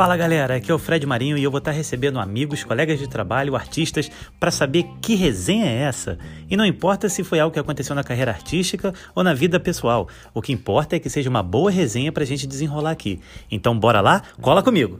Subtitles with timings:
[0.00, 3.06] Fala galera, aqui é o Fred Marinho e eu vou estar recebendo amigos, colegas de
[3.06, 4.10] trabalho, artistas
[4.40, 6.18] para saber que resenha é essa.
[6.48, 10.08] E não importa se foi algo que aconteceu na carreira artística ou na vida pessoal,
[10.32, 13.20] o que importa é que seja uma boa resenha para a gente desenrolar aqui.
[13.50, 14.98] Então bora lá, cola comigo!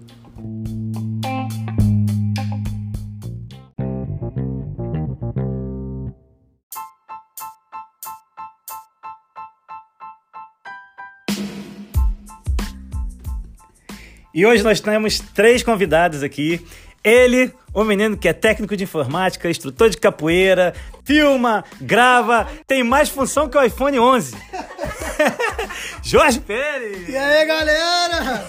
[14.33, 16.65] E hoje nós temos três convidados aqui.
[17.03, 23.09] Ele, o menino que é técnico de informática, instrutor de capoeira, filma, grava, tem mais
[23.09, 24.37] função que o iPhone 11.
[26.05, 27.09] Jorge Pérez!
[27.09, 28.45] E aí, galera?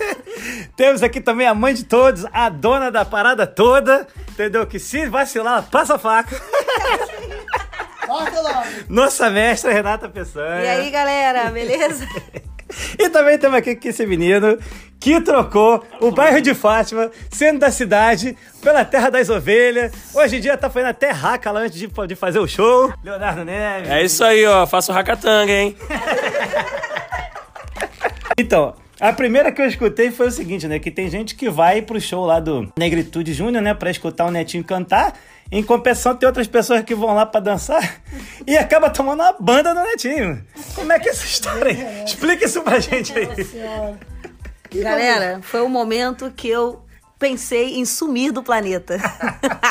[0.76, 4.66] Temos aqui também a mãe de todos, a dona da parada toda, entendeu?
[4.66, 6.40] Que se vacilar, passa a faca.
[8.88, 10.64] Nossa mestra Renata Peçanha.
[10.64, 12.06] E aí, galera, beleza?
[12.98, 14.58] E também temos aqui esse menino
[14.98, 19.92] que trocou o bairro de Fátima, sendo da cidade, pela terra das ovelhas.
[20.14, 22.92] Hoje em dia tá fazendo até raca lá antes de, de fazer o show.
[23.02, 23.90] Leonardo Neves.
[23.90, 24.66] É isso aí, ó.
[24.66, 25.76] Faço racatanga, hein?
[28.38, 30.78] Então, a primeira que eu escutei foi o seguinte, né?
[30.78, 33.74] Que tem gente que vai pro show lá do Negritude Júnior, né?
[33.74, 35.14] Pra escutar o Netinho cantar.
[35.52, 38.00] Em compensação, tem outras pessoas que vão lá pra dançar
[38.46, 40.42] e acaba tomando uma banda do Netinho.
[40.74, 42.04] Como é que é essa história aí?
[42.04, 43.28] Explica isso pra gente aí.
[44.82, 46.82] Galera, foi o momento que eu
[47.18, 48.96] pensei em sumir do planeta.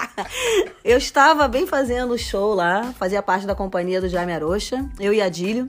[0.86, 5.12] eu estava bem fazendo o show lá, fazia parte da companhia do Jaime Arocha, eu
[5.12, 5.68] e Adílio.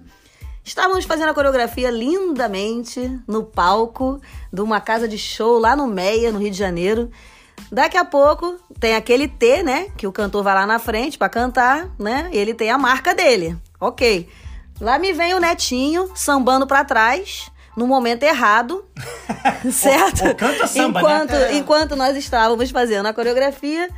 [0.62, 4.20] Estávamos fazendo a coreografia lindamente no palco
[4.52, 7.10] de uma casa de show lá no Meia, no Rio de Janeiro.
[7.73, 9.87] Daqui a pouco tem aquele T, né?
[9.97, 12.28] Que o cantor vai lá na frente para cantar, né?
[12.31, 13.56] E ele tem a marca dele.
[13.81, 14.28] Ok.
[14.78, 18.84] Lá me vem o netinho sambando para trás no momento errado,
[19.73, 20.27] certo?
[20.28, 21.55] O- canta samba, enquanto, né?
[21.56, 23.88] enquanto nós estávamos fazendo a coreografia,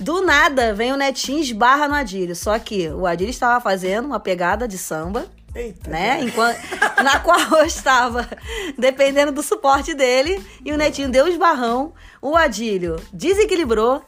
[0.00, 2.34] do nada vem o netinho e esbarra no Adílio.
[2.34, 5.90] Só que o Adílio estava fazendo uma pegada de samba, Eita.
[5.90, 6.20] né?
[6.22, 6.58] Enquanto,
[7.02, 8.28] na qual eu estava
[8.78, 10.42] dependendo do suporte dele.
[10.64, 11.92] E o netinho deu um esbarrão.
[12.20, 14.02] O Adílio desequilibrou,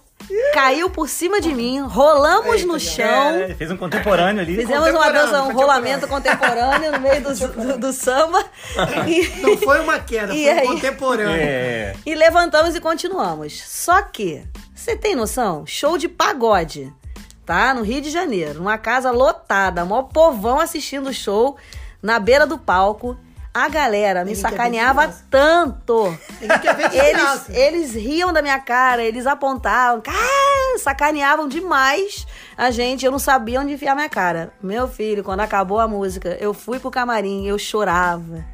[0.55, 3.35] caiu por cima de mim, rolamos no chão.
[3.35, 4.57] É, fez um contemporâneo ali.
[4.57, 8.43] Fizemos uma dança, um rolamento contemporâneo no meio do, do, do samba.
[9.07, 10.67] E, Não foi uma queda, foi um aí?
[10.67, 11.37] contemporâneo.
[11.37, 11.95] É.
[12.07, 13.61] e levantamos e continuamos.
[13.67, 14.45] Só que,
[14.75, 15.67] você tem noção?
[15.67, 16.93] Show de pagode,
[17.45, 17.75] tá?
[17.75, 18.61] No Rio de Janeiro.
[18.61, 21.57] Uma casa lotada, maior povão assistindo o show
[22.03, 23.17] na beira do palco.
[23.53, 26.19] A galera me Ninguém ver sacaneava tanto.
[26.93, 33.07] Eles, eles riam da minha cara, eles apontavam, ah, sacaneavam demais a gente.
[33.07, 34.53] Eu não sabia onde enfiar minha cara.
[34.61, 38.45] Meu filho, quando acabou a música, eu fui pro camarim, eu chorava.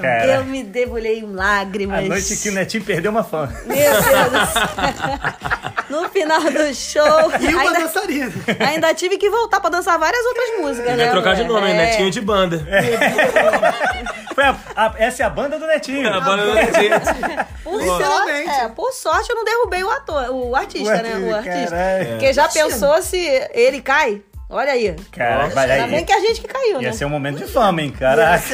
[0.00, 0.26] Cara.
[0.26, 1.98] Eu me debulhei em lágrimas.
[2.04, 3.48] A noite que o Netinho perdeu uma fã.
[3.66, 5.40] Meu Deus do céu.
[5.90, 7.02] No final do show,
[7.40, 8.32] E uma ainda, dançarina.
[8.60, 11.10] ainda tive que voltar pra dançar várias outras músicas, né?
[11.10, 11.74] Trocar de nome, É.
[11.74, 12.64] Netinho de banda.
[14.32, 16.08] Foi a- a- essa é a banda do Netinho.
[16.08, 16.90] A banda do Netinho.
[17.64, 21.12] Por sorte, é, por sorte eu não derrubei o ator, o artista, O né?
[21.12, 21.70] artista, O artista.
[21.70, 22.08] caralho.
[22.10, 23.18] Porque já pensou se
[23.52, 24.22] ele cai?
[24.48, 24.94] Olha aí.
[25.12, 25.90] Cara, vai Ainda aí.
[25.90, 26.92] bem que a gente que caiu, Ia né?
[26.92, 28.44] ser um momento de fama, hein, caraca.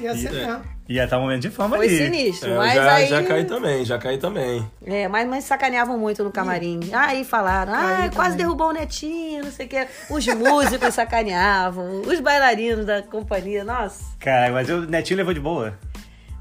[0.00, 0.62] Ia ser mesmo.
[0.88, 1.96] Ia estar um momento de fama Foi ali.
[1.98, 3.06] sinistro, É, eu mas já, aí...
[3.06, 4.68] já caí também, já caí também.
[4.84, 6.80] É, mas, mas sacaneavam muito no camarim.
[6.92, 9.86] Aí falaram, ah, quase derrubou o netinho, não sei o que.
[10.10, 14.02] Os músicos sacaneavam, os bailarinos da companhia, nossa.
[14.18, 15.78] Cara, mas o Netinho levou de boa.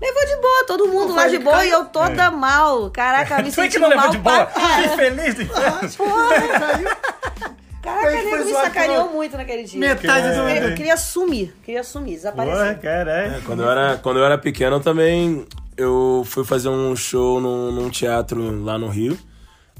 [0.01, 2.89] Levou de boa, todo mundo lá de boa e eu toda mal.
[2.89, 4.45] Caraca, me Foi que sentindo não levou mal de boa.
[4.81, 6.89] Que feliz do inferno.
[7.81, 9.79] Caraca, foi me sacaneou muito naquele dia.
[9.79, 12.79] Metade do Eu, eu queria sumir, queria sumir, desaparecer.
[12.79, 13.41] caralho.
[13.43, 15.45] Quando eu era, quando eu era pequeno eu também,
[15.77, 19.17] eu fui fazer um show num, num teatro lá no Rio.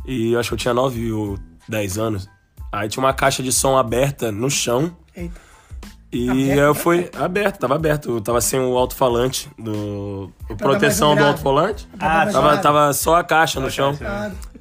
[0.05, 2.27] E eu acho que eu tinha 9 ou 10 anos.
[2.71, 4.95] Aí tinha uma caixa de som aberta no chão.
[5.15, 5.49] Eita.
[6.11, 8.09] E Aberto, eu fui aberto, tava aberto.
[8.15, 10.31] Eu Tava sem o alto-falante do.
[10.57, 11.87] proteção do alto-falante.
[11.99, 13.95] Ah, Tava, tava só a caixa no chão.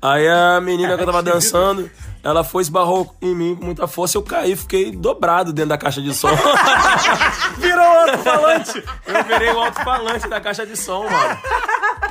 [0.02, 1.90] Aí a menina que eu tava dançando,
[2.22, 6.02] ela foi, esbarrou em mim com muita força, eu caí, fiquei dobrado dentro da caixa
[6.02, 6.28] de som.
[7.58, 8.84] Virou alto-falante.
[9.06, 11.38] Eu virei o alto-falante da caixa de som, mano.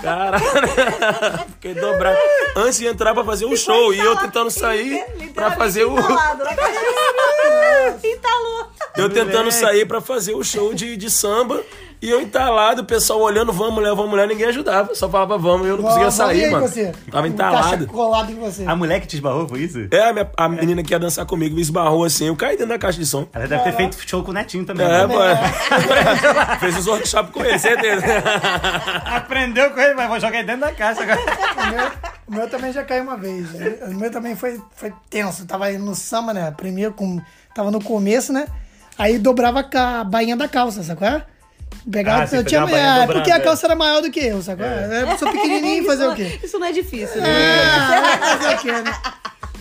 [0.02, 0.40] Cara,
[1.54, 2.18] fiquei dobrado.
[2.56, 5.98] Antes de entrar pra fazer o show, e eu tentando sair pra fazer o.
[5.98, 8.08] Entalado na caixa de som.
[8.08, 8.68] Entalou.
[8.96, 11.62] Eu tentando sair pra fazer o show de, de samba.
[12.00, 14.94] E eu entalado, o pessoal olhando, vamos mulher, vamos mulher, ninguém ajudava.
[14.94, 16.68] Só falava vamos, e eu não conseguia sair, mano.
[16.68, 16.92] Você?
[17.12, 17.70] Tava entalado.
[17.70, 18.66] caixa colado em você.
[18.66, 19.80] A mulher que te esbarrou, foi isso?
[19.90, 22.70] É, a, minha- a menina que ia dançar comigo me esbarrou assim, eu caí dentro
[22.70, 23.28] da caixa de som.
[23.34, 24.86] Ela deve ter feito show com o Netinho também.
[24.86, 25.08] É, né?
[25.08, 25.18] pô.
[26.60, 28.06] Fez os workshops com ele, certeza.
[29.06, 31.20] Aprendeu com ele, mas vou jogar ele dentro da caixa agora.
[31.20, 31.92] O meu,
[32.28, 33.48] o meu também já caiu uma vez.
[33.90, 35.46] O meu também foi, foi tenso.
[35.46, 36.54] Tava indo no samba, né?
[36.56, 37.20] Primeiro, com,
[37.56, 38.48] tava no começo, né?
[38.98, 41.08] Aí dobrava a bainha da calça, sacou?
[41.08, 41.24] é?
[41.90, 43.40] Pegava, Ah, eu tinha, é, porque a é.
[43.40, 44.66] calça era maior do que eu, sacou?
[44.66, 45.04] é?
[45.04, 46.40] Eu sou pequenininho fazer o quê?
[46.44, 47.30] Isso não é difícil, né?
[47.30, 48.98] Ah, fazer o quê, né?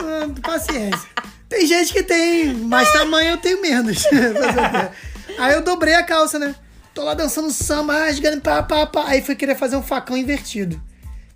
[0.01, 1.09] Ah, Paciência.
[1.49, 4.03] Tem gente que tem mais tamanho, eu tenho menos.
[4.07, 5.35] Fazer o quê?
[5.39, 6.55] Aí eu dobrei a calça, né?
[6.93, 9.05] Tô lá dançando samba, rasgando, pá, pá, pá.
[9.07, 10.81] Aí fui querer fazer um facão invertido.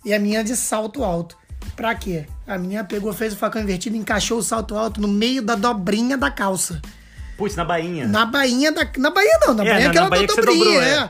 [0.05, 1.37] E a minha de salto alto.
[1.77, 2.27] Pra quê?
[2.47, 6.17] A menina pegou, fez o facão invertido, encaixou o salto alto no meio da dobrinha
[6.17, 6.81] da calça.
[7.41, 8.07] Putz, na bainha.
[8.07, 8.87] Na bainha da.
[8.99, 10.95] Na bainha não, na É, bainha na- aquela na bainha da dobrinha, dobrou, é.
[11.05, 11.09] é.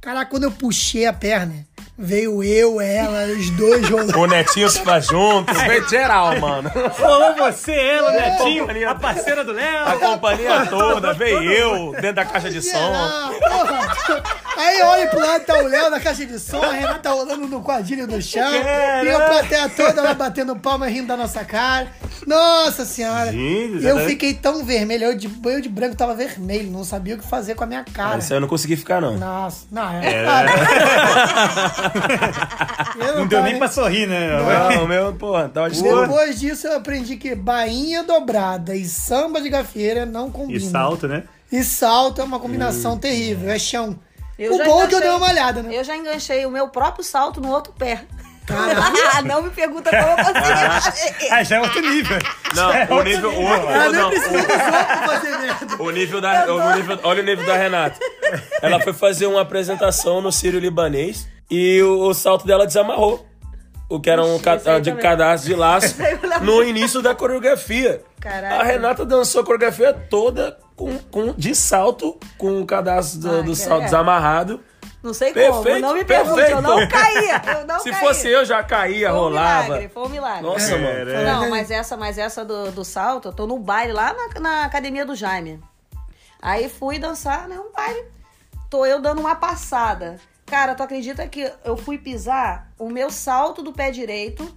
[0.00, 1.54] Caraca, quando eu puxei a perna,
[1.98, 4.18] veio eu, ela, os dois rolando.
[4.18, 6.70] O Netinho se faz junto, veio geral, mano.
[6.98, 9.98] Rolou você, ela, o Netinho, a parceira do A Léo.
[10.00, 12.92] companhia toda, veio eu dentro da caixa de som.
[13.40, 14.22] Porra.
[14.64, 17.60] Aí olha pro lado, tá o Léo na caixa de som, a Renata rolando no
[17.62, 18.42] quadrilho do chão,
[19.04, 21.88] e a plateia toda lá batendo palma rindo da nossa cara.
[22.26, 23.32] Nossa senhora!
[23.32, 27.16] Gente, eu tá- fiquei tão vermelho, eu de, eu de branco tava vermelho, não sabia
[27.16, 28.14] o que fazer com a minha cara.
[28.14, 29.18] Ah, Isso aí eu não consegui ficar, não.
[29.18, 30.02] Nossa, não, é.
[32.98, 34.28] Eu Não deu tava nem pra sorrir, né?
[34.76, 36.00] Não, o meu, porra, tava distante.
[36.02, 40.70] Depois disso eu aprendi que bainha dobrada e samba de gafeira não E combinam.
[40.70, 41.24] salto, né?
[41.50, 43.98] E salto é uma combinação terrível, é chão.
[44.38, 45.76] Eu o já bom é que eu enganchei- dei uma malhada, né?
[45.78, 48.04] Eu já enganchei o meu próprio salto no outro pé.
[48.46, 49.22] Caralho.
[49.28, 51.28] não me pergunta como eu consegui fazer.
[51.30, 52.18] Ah, já é outro nível.
[52.54, 53.30] Não, o nível.
[53.30, 55.82] O, Ah, o, nem não, merda.
[55.82, 56.52] o nível da.
[56.52, 57.98] O nível, olha o nível da Renata.
[58.60, 63.24] Ela foi fazer uma apresentação no Sírio Libanês e o, o salto dela desamarrou.
[63.88, 64.96] O que era um Ixi, ca- de também.
[65.02, 65.94] cadastro de laço
[66.40, 68.02] no início da coreografia.
[68.20, 68.56] Caraca.
[68.56, 73.42] A Renata dançou a coreografia toda com, com, de salto, com o cadastro do, Ah,
[73.42, 73.84] do salto é.
[73.86, 74.60] desamarrado.
[75.02, 76.56] Não sei como, Perfeito, não me pergunte, perfeito.
[76.58, 77.42] eu não caía.
[77.60, 78.06] Eu não Se caía.
[78.06, 79.62] fosse eu, já caía, foi um rolava.
[79.64, 80.42] milagre, foi um milagre.
[80.42, 81.24] Nossa, mano.
[81.24, 84.64] Não, mas essa, mas essa do, do salto, eu tô no baile lá na, na
[84.64, 85.60] academia do Jaime.
[86.40, 87.58] Aí fui dançar, né?
[87.58, 88.04] Um baile.
[88.70, 90.20] Tô eu dando uma passada.
[90.46, 94.48] Cara, tu acredita que eu fui pisar, o meu salto do pé direito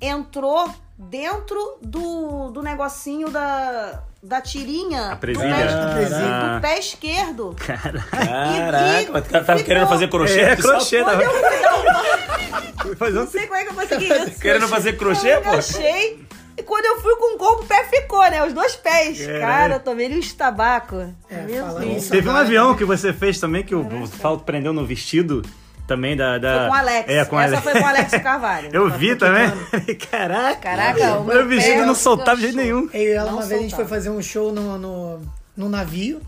[0.00, 5.12] entrou dentro do, do negocinho da, da tirinha.
[5.12, 5.54] A do presilha.
[5.54, 6.54] pé- A presilha.
[6.54, 7.56] Do pé esquerdo.
[7.58, 10.40] Caraca, mas tá- tava ficou- querendo fazer crochê?
[10.40, 11.04] É, crochê.
[11.04, 13.10] Tava- eu um...
[13.12, 14.40] Não sei como é que eu consegui isso.
[14.40, 15.48] Querendo fazer crochê, eu pô?
[15.50, 16.26] enganchei.
[16.56, 18.44] E quando eu fui com o corpo, o pé ficou, né?
[18.44, 19.24] Os dois pés.
[19.40, 20.96] Cara, eu tomei uns tabaco.
[21.30, 22.08] É, Meu Deus.
[22.08, 25.42] Teve um avião que você fez também, que o, o salto prendeu no vestido
[25.88, 26.38] também da...
[26.38, 26.52] da...
[26.58, 27.08] Foi com o Alex.
[27.10, 27.62] É, com o Essa Alex.
[27.64, 28.68] foi com o Alex Carvalho.
[28.72, 29.50] Eu Tá vi também.
[30.10, 30.56] Caraca.
[30.60, 32.88] Caraca, o meu meu vestido não soltava de jeito nenhum.
[32.92, 33.88] Eu e ela, Não uma vez, a gente foi soltava.
[33.88, 35.20] fazer um show no, no,
[35.56, 36.20] no navio,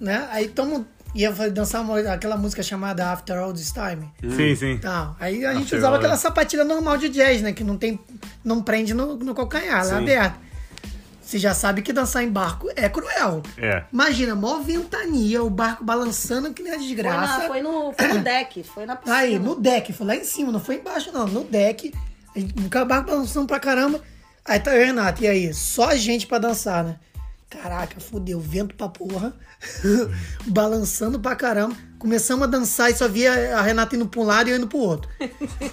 [0.00, 0.26] né?
[0.30, 4.08] Aí tamo, ia dançar uma- aquela música chamada After All This Time.
[4.34, 4.78] Sim, sim.
[4.78, 5.14] Tá.
[5.20, 5.98] Aí a gente After usava All.
[5.98, 7.52] aquela sapatilha normal de jazz, né?
[7.52, 7.98] Que não tem.
[8.44, 10.49] não prende no, no calcanhar, ela é aberta.
[11.30, 13.40] Você já sabe que dançar em barco é cruel.
[13.56, 13.84] É.
[13.92, 17.38] Imagina, mó ventania, o barco balançando que nem a Foi, desgraça.
[17.38, 19.16] na, foi, no, foi no deck, foi na piscina.
[19.16, 21.28] Aí, no deck, foi lá em cima, não foi embaixo, não.
[21.28, 21.94] No deck,
[22.34, 24.00] a gente- o barco balançando pra caramba.
[24.44, 25.54] Aí tá eu e Renato, e aí?
[25.54, 26.96] Só gente pra dançar, né?
[27.48, 29.32] Caraca, fudeu, vento pra porra,
[30.46, 31.76] balançando pra caramba.
[32.00, 34.66] Começamos a dançar e só via a Renata indo pra um lado e eu indo
[34.66, 35.08] pro outro.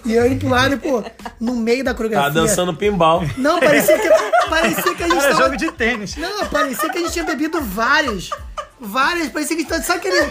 [0.06, 1.12] E eu indo pro lado e pro outro.
[1.40, 2.32] No meio da Tá coreografia.
[2.32, 3.24] dançando pinball.
[3.38, 4.10] Não, parecia que,
[4.50, 5.44] parecia que a gente Era tava...
[5.46, 6.18] jogo de tênis.
[6.18, 8.30] Não, parecia que a gente tinha bebido vários.
[8.80, 9.30] Várias.
[9.30, 9.84] Parecia que a gente tava.
[9.84, 10.30] Sabe aquele.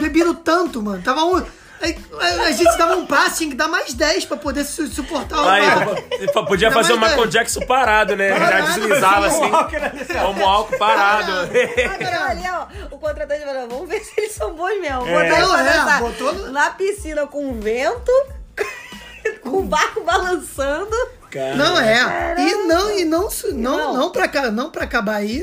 [0.00, 1.00] Bebido tanto, mano?
[1.02, 1.42] Tava um.
[1.80, 4.86] Aí, A, a gente dava um passo, tinha que dar mais 10 pra poder su-
[4.88, 6.46] suportar o Aí, barco.
[6.46, 7.32] podia Ainda fazer o mais, Michael né?
[7.32, 8.28] Jackson parado, né?
[8.28, 9.50] Já Parado, deslizava assim.
[10.22, 11.32] Como álcool parado.
[11.32, 15.06] Agora, ali, ó, o contratante falou, vamos ver se eles são bons mesmo.
[15.06, 15.12] É.
[15.12, 18.12] Botar eles pra é, dançar botou no- na piscina com vento,
[19.42, 20.96] com o barco balançando.
[21.56, 22.34] Não é.
[22.38, 23.94] E não, e não, não, Não.
[23.94, 25.42] não, pra, não pra acabar aí.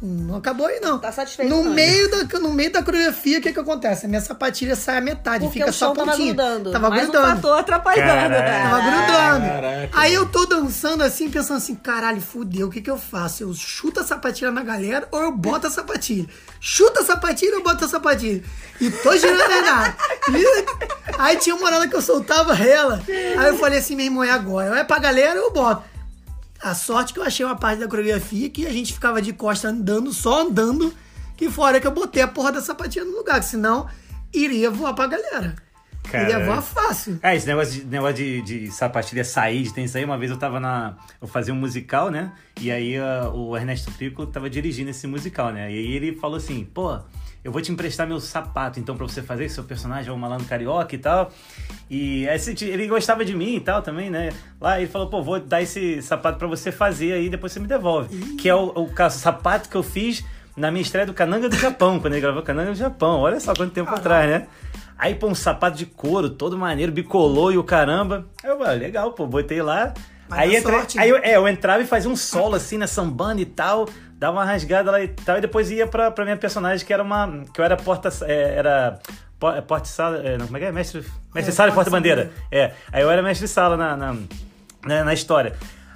[0.00, 0.98] Não acabou aí, não.
[0.98, 4.06] Tá satisfeito, No não, meio, da, no meio da coreografia, o que que acontece?
[4.06, 6.34] A minha sapatilha sai a metade, Porque fica o só a tava pontinha.
[6.34, 6.70] grudando.
[6.72, 7.26] Tava mais grudando.
[7.26, 8.06] um fator atrapalhando.
[8.34, 8.68] Caraca.
[8.70, 9.46] Tava grudando.
[9.46, 9.88] Caraca.
[9.92, 13.42] Aí eu tô dançando assim, pensando assim, caralho, fudeu, o que que eu faço?
[13.42, 16.26] Eu chuto a sapatilha na galera ou eu boto a sapatilha?
[16.60, 18.42] Chuta a sapatilha ou boto a sapatilha?
[18.80, 19.94] E tô girando.
[20.34, 23.02] E- Aí tinha uma hora que eu soltava ela.
[23.08, 24.70] Aí eu falei assim, meu irmão, é agora.
[24.70, 25.82] Ou é pra galera ou eu boto.
[26.60, 29.68] A sorte que eu achei uma parte da coreografia que a gente ficava de costa
[29.68, 30.92] andando, só andando,
[31.36, 33.88] Que fora que eu botei a porra da sapatilha no lugar, que senão
[34.34, 35.54] iria voar pra galera.
[36.12, 37.18] Iria Cara, voar fácil.
[37.22, 40.04] É, esse negócio de, negócio de, de sapatilha sair, de tênis sair.
[40.04, 40.96] Uma vez eu tava na.
[41.20, 42.32] Eu fazia um musical, né?
[42.60, 45.70] E aí ah, o Ernesto Pico tava dirigindo esse musical, né?
[45.70, 46.98] E aí ele falou assim: pô,
[47.44, 50.46] eu vou te emprestar meu sapato então pra você fazer, seu personagem é um malandro
[50.46, 51.30] carioca e tal.
[51.90, 54.30] E aí, esse- ele gostava de mim e tal também, né?
[54.60, 57.66] Lá ele falou: pô, vou dar esse sapato pra você fazer aí, depois você me
[57.66, 58.16] devolve.
[58.36, 60.24] Que é o, o caso, sapato que eu fiz
[60.56, 63.20] na minha estreia do Cananga do Japão, quando ele gravou Cananga do Japão.
[63.20, 64.46] Olha só quanto tempo atrás, né?
[64.98, 68.26] Aí, pô, um sapato de couro, todo maneiro, bicolor e o caramba.
[68.42, 69.94] Aí eu, ah, legal, pô, botei lá.
[70.28, 71.16] Mas aí dá entrei- sorte, aí né?
[71.16, 74.44] eu, é, eu entrava e fazia um solo assim na sambanda e tal, dava uma
[74.44, 77.44] rasgada lá e tal, e depois ia pra, pra minha personagem, que era uma.
[77.54, 78.10] que eu era porta.
[78.26, 78.98] é, era.
[79.56, 80.18] é, Porta-sala.
[80.18, 80.72] É, não, como é que é?
[80.72, 82.30] Mestre, mestre É, sala e porta-bandeira.
[82.50, 82.72] É.
[82.92, 84.16] Aí eu era mestre sala na, na,
[84.84, 85.54] na, na história.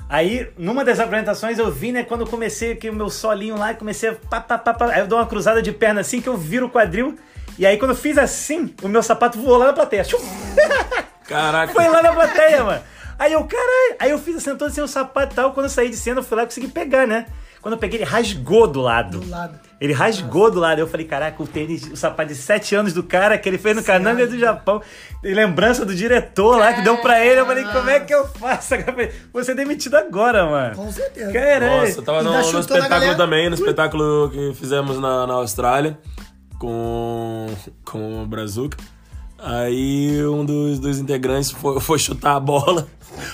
[0.08, 3.72] Aí, numa das apresentações, eu vi, né, quando eu comecei aqui o meu solinho lá,
[3.72, 6.28] comecei a pá, pá, pá, pá, aí eu dou uma cruzada de perna assim, que
[6.28, 7.18] eu viro o quadril,
[7.58, 10.04] e aí quando eu fiz assim, o meu sapato voou lá na plateia.
[11.26, 11.72] Caraca.
[11.72, 12.82] Foi lá na plateia, mano.
[13.18, 13.96] Aí eu, caralho.
[13.98, 15.52] Aí eu fiz assim, todo sem o sapato e tal.
[15.54, 17.26] Quando eu saí de cena, eu fui lá e consegui pegar, né?
[17.62, 19.20] Quando eu peguei, ele rasgou do lado.
[19.20, 19.60] Do lado.
[19.80, 20.80] Ele rasgou do lado.
[20.80, 23.76] Eu falei, caraca, o tênis, o sapato de 7 anos do cara que ele fez
[23.76, 24.82] no Cananga do Japão.
[25.22, 27.38] Tem lembrança do diretor lá que deu pra ele.
[27.38, 28.74] Eu falei, como é que eu faço?
[29.32, 30.74] Vou ser demitido agora, mano.
[30.74, 31.32] Com certeza.
[31.32, 31.82] Caralho.
[31.82, 33.16] Nossa, eu tava no, no espetáculo galera.
[33.16, 35.96] também, no espetáculo que fizemos na, na Austrália
[36.58, 37.46] com,
[37.84, 38.76] com o Brazuca.
[39.44, 42.86] Aí um dos, dos integrantes foi, foi chutar a bola,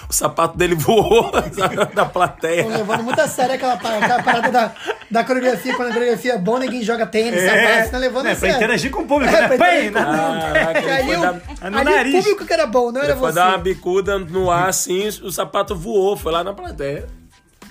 [0.09, 1.31] o sapato dele voou
[1.95, 2.63] da plateia.
[2.63, 4.73] Estão levando muito a sério aquela, aquela parada da,
[5.11, 5.77] da coreografia.
[5.77, 7.85] Quando a coreografia é boa, ninguém joga tênis, sapato.
[7.85, 8.57] Você tá levando É, a pra sério.
[8.57, 9.49] interagir com o público, É, né?
[9.49, 10.01] pra Põe, interagir né?
[10.03, 10.41] com o.
[10.41, 11.17] Caraca, foi
[11.61, 12.15] dar- no nariz.
[12.15, 13.35] o público que era bom, não Ele era foi você.
[13.35, 17.07] dar uma bicuda no ar assim, o sapato voou, foi lá na plateia.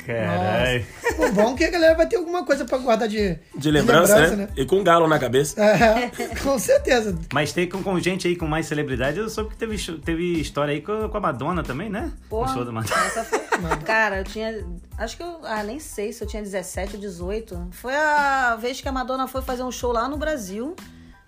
[0.07, 0.85] Caralho.
[1.17, 4.35] O bom é que a galera vai ter alguma coisa pra guardar de, De lembrança,
[4.35, 4.47] né?
[4.55, 5.61] E com um galo na cabeça.
[5.61, 6.09] É,
[6.41, 7.17] com certeza.
[7.33, 10.73] Mas tem com, com gente aí com mais celebridade, eu soube que teve, teve história
[10.73, 12.11] aí com, com a Madonna também, né?
[12.29, 13.05] Porra, o show da Madonna.
[13.05, 13.39] essa foi...
[13.85, 14.65] Cara, eu tinha.
[14.97, 15.39] Acho que eu.
[15.43, 17.67] Ah, nem sei se eu tinha 17 ou 18.
[17.71, 20.75] Foi a vez que a Madonna foi fazer um show lá no Brasil,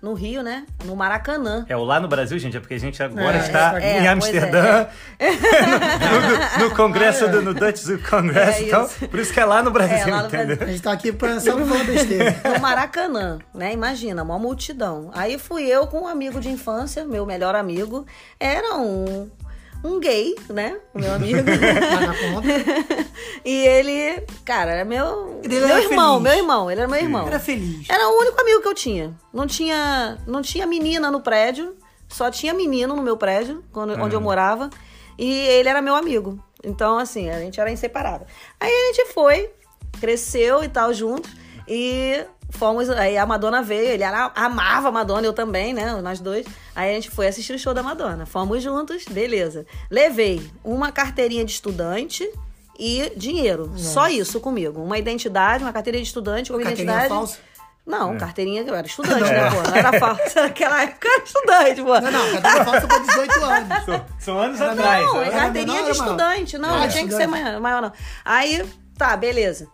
[0.02, 0.66] no Rio, né?
[0.86, 1.66] No Maracanã.
[1.68, 4.08] É o lá no Brasil, gente, é porque a gente agora É, está é, em
[4.08, 4.88] Amsterdã,
[6.60, 9.08] no, no congresso, do, no Dutch do Congresso É e isso.
[9.08, 10.58] Por isso que é lá no Brasil, É, lá no entendeu?
[10.62, 12.36] A gente tá aqui pra só falar besteira.
[12.50, 13.74] No Maracanã, né?
[13.74, 15.12] Imagina, uma multidão.
[15.14, 18.06] Aí fui eu com um amigo de infância, meu melhor amigo.
[18.40, 19.30] Era um,
[19.84, 20.78] um gay, né?
[20.94, 21.40] O meu amigo.
[23.46, 26.24] E ele, cara, era meu, Ele meu irmão, feliz.
[26.24, 26.72] meu irmão.
[26.72, 27.28] Ele era meu irmão.
[27.28, 27.90] Era feliz.
[27.90, 29.14] Era o único amigo que eu tinha.
[29.34, 31.76] Não tinha, não tinha menina no prédio,
[32.08, 34.70] só tinha menino no meu prédio, quando, onde eu morava.
[35.18, 36.38] E ele era meu amigo.
[36.64, 38.28] Então, assim, a gente era inseparável.
[38.60, 39.50] Aí a gente foi,
[40.00, 41.32] cresceu e tal juntos.
[41.68, 42.90] E fomos.
[42.90, 46.00] Aí a Madonna veio, ele era, amava a Madonna, eu também, né?
[46.02, 46.46] Nós dois.
[46.76, 48.26] Aí a gente foi assistir o show da Madonna.
[48.26, 49.66] Fomos juntos, beleza.
[49.90, 52.30] Levei uma carteirinha de estudante.
[52.82, 53.74] E dinheiro.
[53.76, 54.82] Só isso comigo.
[54.82, 57.14] Uma identidade, uma carteirinha de estudante, uma Carteirinha identidade.
[57.14, 57.38] falsa?
[57.86, 59.70] Não, carteirinha, eu era estudante, né, pô?
[59.70, 60.42] Não era falsa.
[60.48, 62.00] Naquela época eu era estudante, pô.
[62.00, 63.86] Não, não, carteira falsa pra 18 anos.
[63.86, 65.06] São, são anos Era atrás.
[65.06, 66.58] Não, é carteirinha menor de estudante.
[66.58, 67.92] Não, não tinha que ser maior, maior, não.
[68.24, 68.66] Aí,
[68.98, 69.68] tá, beleza.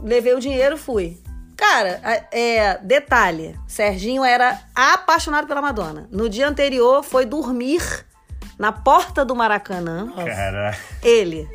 [0.00, 1.18] Levei o dinheiro, fui.
[1.56, 2.00] Cara,
[2.32, 6.08] é, detalhe, Serginho era apaixonado pela Madonna.
[6.10, 7.80] No dia anterior foi dormir
[8.58, 10.12] na porta do Maracanã.
[10.16, 11.48] Cara, Ele.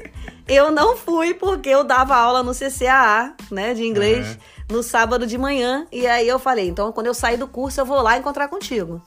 [0.48, 4.28] Eu não fui porque eu dava aula no CCAA, né, de inglês,
[4.70, 4.78] Uhum.
[4.78, 5.86] no sábado de manhã.
[5.92, 9.02] E aí eu falei, então quando eu sair do curso eu vou lá encontrar contigo.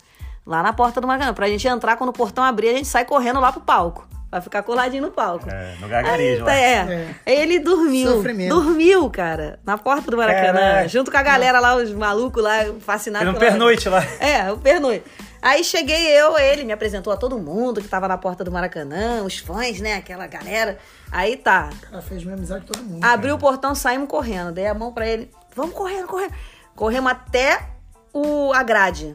[0.46, 1.32] Lá na porta do Maracanã.
[1.34, 4.06] Pra gente entrar, quando o portão abrir, a gente sai correndo lá pro palco.
[4.32, 5.46] Vai ficar coladinho no palco.
[5.46, 6.54] é, no gargarejo lá.
[6.56, 7.14] É.
[7.26, 8.12] Ele dormiu.
[8.12, 8.48] Sofrimento.
[8.54, 10.58] Dormiu, cara, na porta do Maracanã.
[10.58, 10.88] Caraca.
[10.88, 13.28] Junto com a galera lá, os malucos lá, fascinados.
[13.28, 14.02] Fez um pernoite lá.
[14.18, 15.04] É, o pernoite.
[15.42, 19.22] Aí cheguei eu, ele me apresentou a todo mundo que tava na porta do Maracanã,
[19.22, 20.78] os fãs, né, aquela galera.
[21.10, 23.04] Aí tá, Ela fez minha amizade com todo mundo.
[23.04, 24.50] abriu o portão, saímos correndo.
[24.52, 26.32] Dei a mão pra ele, vamos correndo, correndo.
[26.74, 27.60] Corremos até
[28.14, 29.14] o, a grade.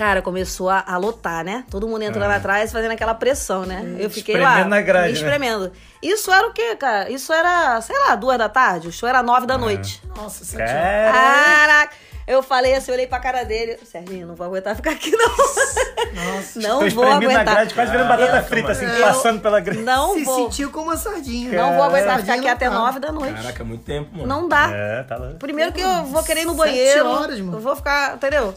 [0.00, 1.62] Cara, começou a, a lotar, né?
[1.70, 3.96] Todo mundo entrando atrás, fazendo aquela pressão, né?
[3.98, 5.18] Eu fiquei lá, Espremendo na grade, me né?
[5.18, 5.72] espremendo.
[6.02, 7.10] Isso era o quê, cara?
[7.10, 8.88] Isso era, sei lá, duas da tarde.
[8.88, 10.02] O show era nove da noite.
[10.16, 10.56] Nossa, sete.
[10.66, 11.92] Cara, Caraca!
[12.26, 13.76] Eu falei assim, eu olhei pra cara dele.
[13.84, 15.28] Serginho, não vou aguentar ficar aqui, não.
[15.28, 16.60] Nossa.
[16.60, 17.54] Não vou espremido na aguentar.
[17.56, 19.80] grade, quase virando batata Eu- frita, assim, eu- passando pela grade.
[19.82, 20.44] Não Se vou.
[20.44, 21.60] sentiu como uma sardinha.
[21.60, 23.34] Não vou aguentar ficar aqui até nove da noite.
[23.34, 24.26] Caraca, muito tempo, mano.
[24.26, 24.70] Não dá.
[24.72, 25.32] É, tá lá.
[25.38, 27.06] Primeiro que eu vou querer ir no Sete banheiro.
[27.06, 27.58] horas, mano.
[27.58, 28.54] Eu vou ficar, entendeu?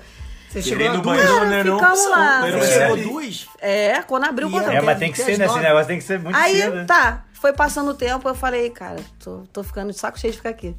[0.53, 1.63] Você chegou no banheiro, né?
[1.63, 2.41] Não, ficamos lá.
[2.41, 3.03] Você é chegou ali.
[3.03, 3.47] duas?
[3.59, 4.71] É, quando abriu o portão.
[4.71, 5.45] É, mas tem que ser, né?
[5.45, 6.75] Esse negócio tem que ser muito Aí, cedo.
[6.75, 6.85] né?
[6.85, 10.37] tá, foi passando o tempo, eu falei, cara, tô, tô ficando de saco cheio de
[10.37, 10.75] ficar aqui.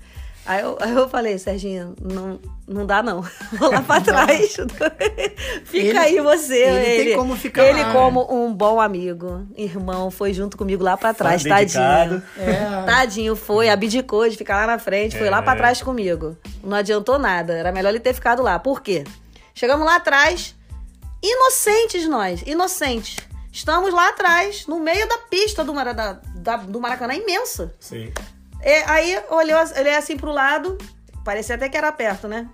[0.46, 2.38] Aí eu, aí eu falei, Serginho, não,
[2.68, 3.22] não dá não.
[3.58, 4.54] Vou lá pra trás.
[5.64, 6.58] Fica Ele- aí você.
[6.62, 10.98] ele tem como ficar Ele lá, como um bom amigo, irmão, foi junto comigo lá
[10.98, 12.20] pra trás, dedicado.
[12.20, 12.22] tadinho.
[12.38, 12.82] É.
[12.84, 15.42] Tadinho, foi, abdicou de ficar lá na frente, foi lá É.
[15.42, 16.36] pra trás comigo.
[16.62, 18.58] Não adiantou nada, era melhor ele ter ficado lá.
[18.58, 19.04] Por quê?
[19.54, 20.54] Chegamos lá atrás,
[21.22, 23.16] inocentes nós, inocentes.
[23.52, 27.72] Estamos lá atrás, no meio da pista do, Mara- da- da- do Maracanã, imensa.
[27.78, 28.12] Sim.
[28.60, 30.76] E aí olhou, olhei assim pro lado,
[31.24, 32.48] parecia até que era perto, né?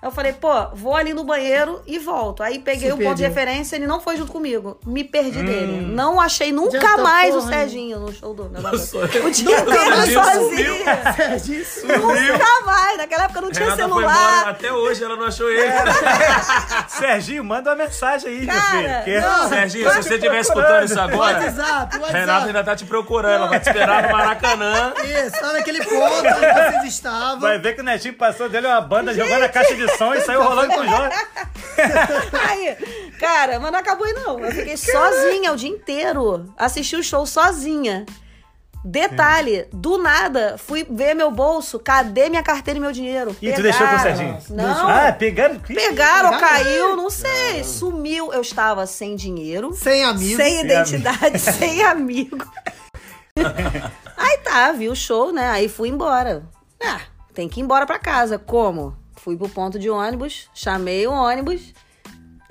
[0.00, 2.40] Eu falei, pô, vou ali no banheiro e volto.
[2.40, 3.28] Aí peguei Se o ponto de perdeu.
[3.30, 4.78] referência, ele não foi junto comigo.
[4.86, 5.80] Me perdi dele.
[5.80, 8.48] Não achei nunca mais o porra Serginho no show do.
[8.48, 8.96] Nossa.
[8.96, 11.12] O dia inteiro sozinha.
[11.16, 11.64] Serginho.
[11.98, 12.96] Nunca mais.
[12.96, 14.48] Naquela época não tinha Renata embora, celular.
[14.50, 15.66] até hoje ela não achou ele.
[16.88, 19.04] Serginho, manda uma mensagem aí, Cara, meu filho.
[19.04, 19.48] que- não.
[19.48, 22.12] Serginho, se você estiver escutando isso agora, WhatsApp, WhatsApp.
[22.12, 23.34] Renata ainda tá te procurando.
[23.34, 24.92] Ela vai te esperar no Maracanã.
[25.04, 27.40] Isso, tá naquele ponto onde vocês estavam.
[27.40, 30.20] Vai ver que o Netinho passou dele uma banda jogando a caixa de som e
[30.20, 31.16] saiu rolando com o Jorge.
[32.48, 32.76] Aí,
[33.20, 34.38] cara, mas não acabou aí não.
[34.40, 36.52] Eu fiquei sozinha o dia inteiro.
[36.56, 38.04] Assisti o show sozinha.
[38.84, 43.36] Detalhe, do nada, fui ver meu bolso, cadê minha carteira e meu dinheiro?
[43.42, 44.16] E tu deixou com o Pegaram.
[44.16, 44.38] Serginho?
[44.50, 44.88] Não.
[44.88, 45.58] Ah, pegaram?
[45.60, 46.38] Pegaram, Pegaram?
[46.40, 47.64] caiu, não sei.
[47.64, 48.32] Sumiu.
[48.32, 50.36] Eu estava sem dinheiro, Sem amigos.
[50.36, 52.38] sem identidade, sem amigo.
[54.16, 55.48] Aí tá, vi o show, né?
[55.50, 56.44] Aí fui embora.
[56.82, 57.00] Ah,
[57.34, 58.38] tem que ir embora pra casa.
[58.38, 58.96] Como?
[59.22, 61.60] Fui pro ponto de ônibus, chamei o ônibus,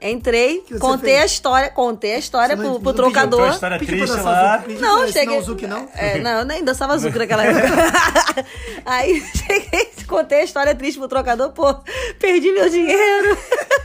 [0.02, 1.22] entrei, contei fez?
[1.22, 3.50] a história, contei a história Você pro, não- pro não pediu trocador.
[3.50, 4.64] História Pediu triste lá.
[4.80, 5.38] Não, cheguei.
[5.38, 5.90] o Zuki, não?
[5.96, 8.46] É, não, eu nem dançava Zuki naquela época.
[8.86, 11.74] Aí cheguei, contei a história triste pro trocador, pô,
[12.20, 13.38] perdi meu dinheiro.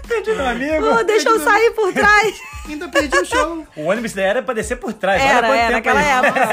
[0.06, 0.86] Perdi meu amigo.
[0.96, 2.34] Pô, deixa eu sair por trás.
[2.68, 3.66] Ainda perdi o show.
[3.76, 5.20] O ônibus era pra descer por trás.
[5.20, 6.26] Olha Era, quanto era, tempo naquela aí.
[6.26, 6.48] época.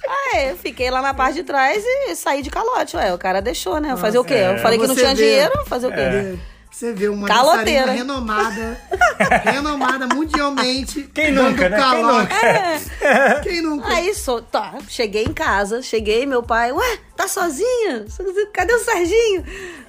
[0.08, 0.36] Ó.
[0.36, 2.96] Aí eu fiquei lá na parte de trás e saí de calote.
[2.96, 3.96] Ué, o cara deixou, né?
[3.96, 4.34] Fazer o quê?
[4.34, 5.14] Eu falei que não tinha vê.
[5.14, 6.00] dinheiro, fazer o quê?
[6.00, 6.34] É.
[6.70, 7.80] Você vê uma Caloteira.
[7.80, 8.80] dançarina renomada,
[9.44, 11.02] renomada mundialmente.
[11.12, 11.76] Quem dando nunca, né?
[11.76, 12.34] Quem calote.
[12.34, 13.40] nunca?
[13.42, 13.88] Quem nunca?
[13.88, 18.06] Aí, sou, tá, cheguei em casa, cheguei, meu pai, ué, tá sozinha?
[18.52, 19.44] Cadê o Serginho?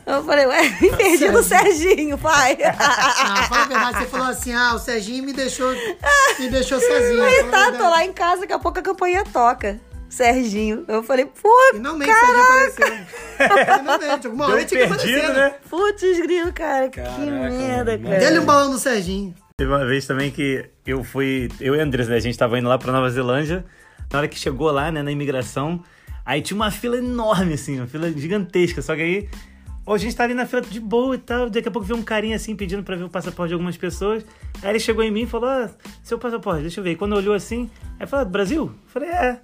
[0.05, 2.57] Eu falei, ué, me perdi no Serginho, pai.
[2.63, 5.71] Ah, fala a verdade, você falou assim, ah, o Serginho me deixou,
[6.39, 7.23] me deixou sozinho.
[7.23, 9.79] Aí tá, tô lá em casa, daqui a pouco a campainha toca.
[10.11, 10.83] Serginho.
[10.87, 12.87] Eu falei, pô, Finalmente o Serginho apareceu.
[13.79, 15.55] Finalmente, alguma hora tinha que perdido, né?
[15.69, 18.03] putz, grilo, cara, que Caraca, merda, mano.
[18.03, 18.19] cara.
[18.19, 19.33] Dê-lhe um balão no Serginho.
[19.57, 21.49] Teve uma vez também que eu fui.
[21.59, 22.17] Eu e a Andressa, né?
[22.17, 23.63] A gente tava indo lá pra Nova Zelândia.
[24.11, 25.81] Na hora que chegou lá, né, na imigração,
[26.25, 28.81] aí tinha uma fila enorme, assim, uma fila gigantesca.
[28.81, 29.29] Só que aí.
[29.85, 31.49] ó, a gente tá ali na fila de boa e tal.
[31.49, 34.25] Daqui a pouco veio um carinha assim pedindo pra ver o passaporte de algumas pessoas.
[34.61, 35.69] Aí ele chegou em mim e falou: Ah,
[36.03, 36.91] seu passaporte, deixa eu ver.
[36.91, 37.69] E quando olhou assim,
[37.99, 38.63] aí falou: "Ah, Brasil?
[38.63, 39.39] Eu falei: É.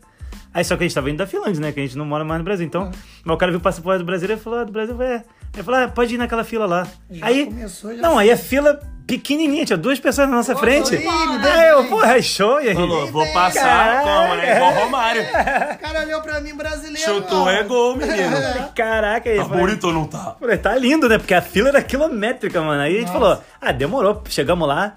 [0.53, 1.71] Aí só que a gente tava indo da Finlândia, né?
[1.71, 2.65] Que a gente não mora mais no Brasil.
[2.65, 2.91] Então,
[3.23, 5.23] mas o cara viu o passaporte do Brasil e falou: ah, do Brasil, é.
[5.53, 6.87] Ele falou: ah, pode ir naquela fila lá.
[7.09, 7.45] Já aí.
[7.45, 10.93] começou, já não, aí a fila pequenininha, tinha duas pessoas na nossa frente.
[10.93, 12.59] aí, Aí eu, porra, é show.
[12.59, 12.75] E aí?
[12.75, 14.55] Falou, vou passar como, né?
[14.57, 15.21] Igual Romário.
[15.23, 16.99] O cara olhou pra mim brasileiro.
[16.99, 17.49] Chutou ó.
[17.49, 18.35] é gol, menino.
[18.75, 19.37] Caraca, aí.
[19.37, 20.35] Tá falei, bonito ou não tá?
[20.37, 21.17] falei, tá lindo, né?
[21.17, 22.81] Porque a fila era quilométrica, mano.
[22.81, 24.21] Aí a gente falou, ah, demorou.
[24.27, 24.95] Chegamos lá.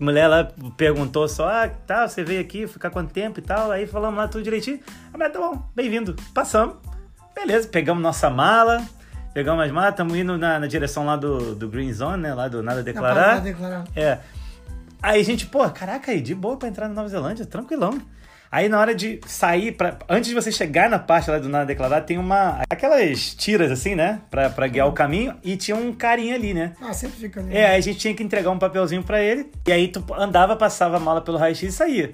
[0.00, 3.70] A mulher lá perguntou só, ah, tá, você veio aqui ficar quanto tempo e tal.
[3.70, 4.80] Aí falamos lá tudo direitinho.
[5.12, 6.16] A mulher, tá bom, bem-vindo.
[6.34, 6.76] Passamos.
[7.34, 8.84] Beleza, pegamos nossa mala.
[9.32, 12.34] Pegamos as malas, estamos indo na, na direção lá do, do Green Zone, né?
[12.34, 13.40] Lá do Nada Não, Declarar.
[13.40, 13.84] declarar.
[13.96, 14.18] É.
[15.02, 17.98] Aí a gente, pô, caraca, aí de boa pra entrar na Nova Zelândia, tranquilão.
[18.52, 21.64] Aí na hora de sair, pra, antes de você chegar na parte lá do nada
[21.64, 22.62] declarar, tem uma.
[22.68, 24.20] aquelas tiras assim, né?
[24.30, 26.74] Pra, pra guiar o caminho, e tinha um carinha ali, né?
[26.78, 27.56] Ah, sempre fica ali.
[27.56, 30.54] É, aí a gente tinha que entregar um papelzinho pra ele, e aí tu andava,
[30.54, 32.12] passava a mala pelo raio-x e saía.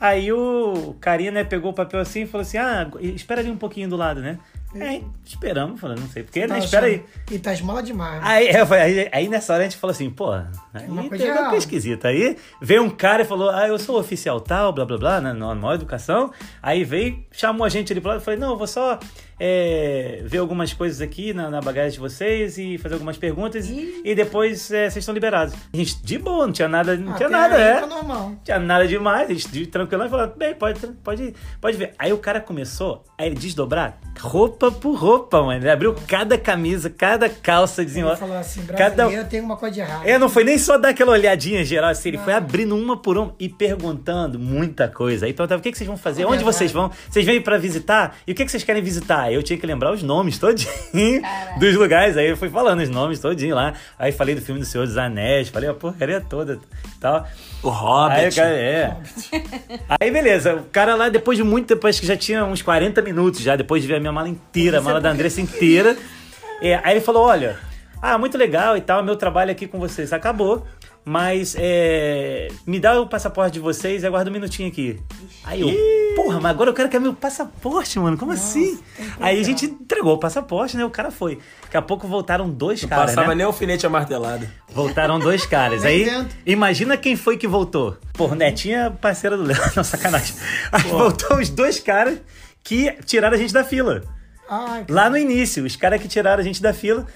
[0.00, 3.56] Aí o carinha, né, pegou o papel assim e falou assim: ah, espera ali um
[3.56, 4.40] pouquinho do lado, né?
[4.74, 6.60] Aí esperamos, falando, não sei porquê, Tá né?
[6.60, 7.04] Espera aí.
[7.30, 8.20] E tá esmola demais.
[8.24, 11.24] Aí, é, foi- aí, aí nessa hora a gente falou assim, pô, aí uma coisa
[11.24, 12.08] tem uma esquisita.
[12.08, 15.34] Aí veio um cara e falou, ah, eu sou oficial tal, blá blá blá, na,
[15.34, 16.32] na maior educação.
[16.62, 18.98] Aí veio, chamou a gente ali pro lado e falei, não, eu vou só
[19.42, 24.14] é, ver algumas coisas aqui na, na bagagem de vocês e fazer algumas perguntas e
[24.14, 25.54] depois é, vocês estão liberados.
[25.72, 27.80] A gente, de boa, não tinha nada, não tinha Até nada, aí é.
[27.80, 28.30] Tá normal.
[28.30, 31.94] Não tinha nada demais, a gente de tranquilo e falou, bem, pode, pode, pode ver.
[31.98, 35.60] Aí o cara começou a desdobrar roupa por roupa, mano.
[35.62, 38.16] Ele abriu cada camisa, cada calça, Ele desenrola.
[38.16, 38.96] falou assim, cada...
[39.04, 40.02] brasileiro tem uma coisa de errado.
[40.04, 43.16] É, não foi nem só dar aquela olhadinha geral, assim, ele foi abrindo uma por
[43.16, 45.26] uma e perguntando muita coisa.
[45.26, 46.22] Aí perguntava, o que, que vocês vão fazer?
[46.22, 46.56] É Onde verdade.
[46.56, 46.90] vocês vão?
[47.08, 48.16] Vocês vêm pra visitar?
[48.26, 49.32] E o que, que vocês querem visitar?
[49.32, 51.22] Eu tinha que lembrar os nomes todinho
[51.60, 52.16] dos lugares.
[52.16, 53.74] Aí eu fui falando os nomes todinho lá.
[53.98, 56.58] Aí falei do filme do Senhor dos Anéis, falei a porcaria toda
[57.00, 57.26] tal.
[57.62, 58.20] O Hobbit.
[58.20, 58.96] Aí, cara, é.
[60.00, 60.56] Aí, beleza.
[60.56, 63.56] O cara lá, depois de muito tempo, acho que já tinha uns 40 minutos já,
[63.56, 65.96] depois de ver a minha mala inteira inteira, a mala da Andressa inteira.
[66.60, 67.58] É, aí ele falou: olha,
[68.00, 70.66] ah, muito legal e tal, meu trabalho aqui com vocês acabou.
[71.10, 74.96] Mas é, me dá o passaporte de vocês e aguarda um minutinho aqui.
[75.42, 78.16] Aí eu, porra, mas agora eu quero que é meu passaporte, mano.
[78.16, 78.78] Como assim?
[79.18, 80.84] Aí a gente entregou o passaporte, né?
[80.84, 81.40] O cara foi.
[81.62, 83.06] Daqui a pouco voltaram dois caras.
[83.06, 83.34] Passava né?
[83.34, 84.46] nem alfinete amartelado.
[84.72, 85.82] Voltaram dois caras.
[85.84, 86.08] Aí,
[86.46, 87.96] imagina quem foi que voltou.
[88.12, 89.58] Porra, é parceira do Léo.
[89.74, 90.36] Não, sacanagem.
[90.70, 92.20] Aí voltou os dois caras
[92.62, 94.04] que tiraram a gente da fila.
[94.52, 97.06] Ai, Lá no início, os caras que tiraram a gente da fila.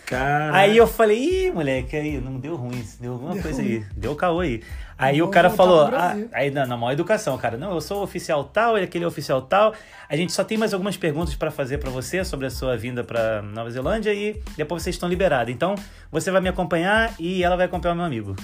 [0.55, 4.39] Aí eu falei, ih, moleque, aí não deu ruim, deu alguma coisa aí, deu caô
[4.39, 4.63] aí.
[4.97, 7.99] Aí o Vou cara falou, ah, aí na, na maior educação, cara, não, eu sou
[7.99, 9.75] o oficial tal, ele é aquele oficial tal.
[10.09, 13.03] A gente só tem mais algumas perguntas pra fazer pra você sobre a sua vinda
[13.03, 15.53] pra Nova Zelândia e depois vocês estão liberados.
[15.53, 15.75] Então,
[16.13, 18.37] você vai me acompanhar e ela vai acompanhar o meu amigo.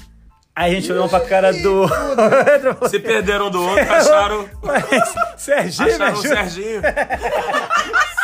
[0.55, 1.89] Aí a gente olhou pra cara do.
[2.91, 4.85] Se perderam do outro, acharam, Mas,
[5.37, 6.23] Serginho, acharam o.
[6.23, 6.83] Serginho.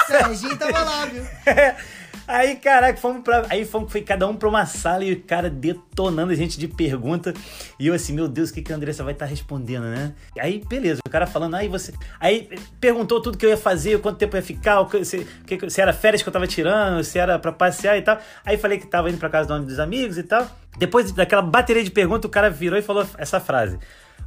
[0.06, 1.24] Serginho tava lá, viu?
[2.28, 3.46] Aí, caraca, fomos pra.
[3.48, 6.66] Aí fomos, foi cada um pra uma sala e o cara detonando a gente de
[6.66, 7.32] pergunta.
[7.78, 10.12] E eu assim, meu Deus, o que, que a Andressa vai estar respondendo, né?
[10.38, 11.92] Aí, beleza, o cara falando, aí você.
[12.18, 12.48] Aí
[12.80, 15.92] perguntou tudo que eu ia fazer, quanto tempo eu ia ficar, se, que- se era
[15.92, 18.18] férias que eu tava tirando, se era pra passear e tal.
[18.44, 20.46] Aí falei que tava indo pra casa do nome dos amigos e tal.
[20.78, 23.78] Depois daquela bateria de perguntas, o cara virou e falou essa frase: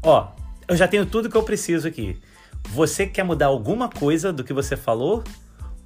[0.02, 0.30] Ó,
[0.68, 2.18] eu já tenho tudo que eu preciso aqui.
[2.70, 5.24] Você quer mudar alguma coisa do que você falou?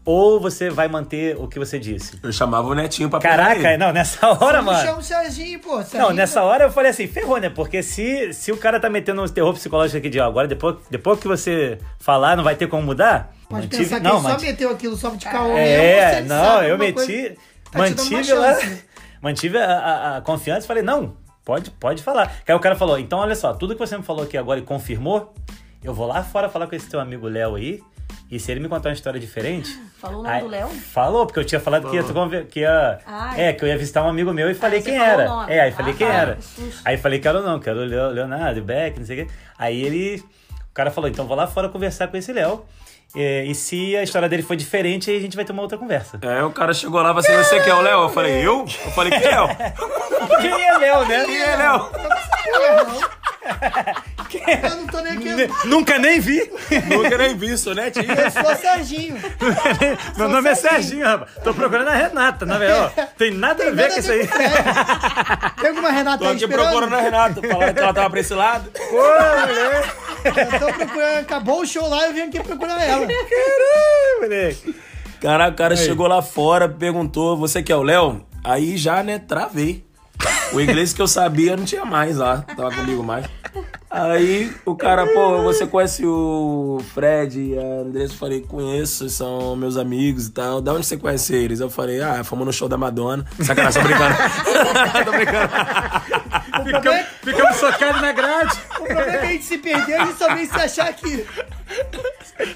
[0.05, 2.19] Ou você vai manter o que você disse?
[2.21, 3.77] Eu chamava o Netinho pra pegar Caraca, ele.
[3.77, 4.85] não, nessa hora, Não mano.
[4.85, 5.77] chama o Serginho, pô.
[5.81, 7.49] Serginho Não, nessa hora eu falei assim, ferrou, né?
[7.49, 10.75] Porque se, se o cara tá metendo um terror psicológico aqui de ó, agora, depois,
[10.91, 13.31] depois que você falar, não vai ter como mudar?
[13.47, 15.57] Pode Mantive- pensar que não, ele só manti- meteu aquilo só de caô mesmo.
[15.59, 16.93] É, você não, sabe eu meti.
[16.93, 17.35] coisa,
[17.71, 18.57] tá mantive lá.
[19.21, 21.13] Mantive a, a- a confiança e falei, não,
[21.45, 22.29] pode, pode falar.
[22.45, 24.63] Aí o cara falou, então olha só, tudo que você me falou aqui agora e
[24.63, 25.33] confirmou,
[25.81, 27.81] eu vou lá fora falar com esse teu amigo Léo aí.
[28.31, 29.69] E se ele me contar uma história diferente.
[29.99, 30.67] Falou o nome aí- do Léo?
[30.69, 32.99] Falou, porque eu tinha falado que ia, que ia.
[33.05, 35.45] Ah, é, que eu ia visitar um amigo meu e falei quem era.
[35.47, 36.37] É, aí falei Ah, quem tá, era.
[36.41, 36.81] susto.
[36.83, 39.25] Aí falei que era o não, que era o Leo- Leonardo, Beck, não sei o
[39.27, 39.31] quê.
[39.57, 40.23] Aí ele.
[40.71, 42.65] O cara falou, então vou lá fora conversar com esse Léo.
[43.15, 45.77] É, e se a história dele for diferente, aí a gente vai ter uma outra
[45.77, 46.19] conversa.
[46.23, 48.01] Aí o cara chegou lá e falou assim, você quer o Léo?
[48.01, 48.61] Eu falei, eu?
[48.61, 49.47] Eu falei, quem é o?
[50.41, 51.25] Quem é Léo, né?
[51.25, 51.89] Quem é Léo?
[54.63, 55.67] Eu não tô nem aqui.
[55.67, 56.51] Nunca nem vi.
[56.89, 58.11] Nunca nem vi, sou Netinho.
[58.11, 59.15] Eu sou Serginho.
[60.17, 61.31] Meu nome é Serginho, rapaz.
[61.43, 62.93] Tô procurando a Renata, na verdade.
[62.97, 63.05] ó.
[63.17, 64.27] Tem nada a ver com isso aí.
[65.59, 66.67] Tem alguma Renata Tô aí aqui esperando?
[66.67, 68.71] procurando a Renata, falando que ela tava pra esse lado.
[68.71, 68.97] Pô.
[70.25, 71.19] Eu tô procurando.
[71.19, 73.05] Acabou o show lá, eu vim aqui procurar ela.
[73.05, 74.75] Caralho, moleque.
[75.21, 78.25] Caraca, o cara chegou lá fora, perguntou, você que é o Léo?
[78.43, 79.85] Aí já, né, travei.
[80.53, 83.25] O inglês que eu sabia não tinha mais lá, tava comigo mais.
[83.89, 88.13] Aí o cara, pô, você conhece o Fred e a Andressa?
[88.13, 90.61] Eu falei, conheço, são meus amigos e tal.
[90.61, 91.59] Da onde você conhece eles?
[91.59, 93.23] Eu falei, ah, fomos no show da Madonna.
[93.39, 94.15] Sacanagem, tô brincando.
[95.05, 95.49] tô brincando.
[96.65, 98.57] Ficamos, ficamos socados na grade.
[98.79, 100.89] O problema é que a gente se perdeu e a gente só veio se achar
[100.89, 101.25] aqui.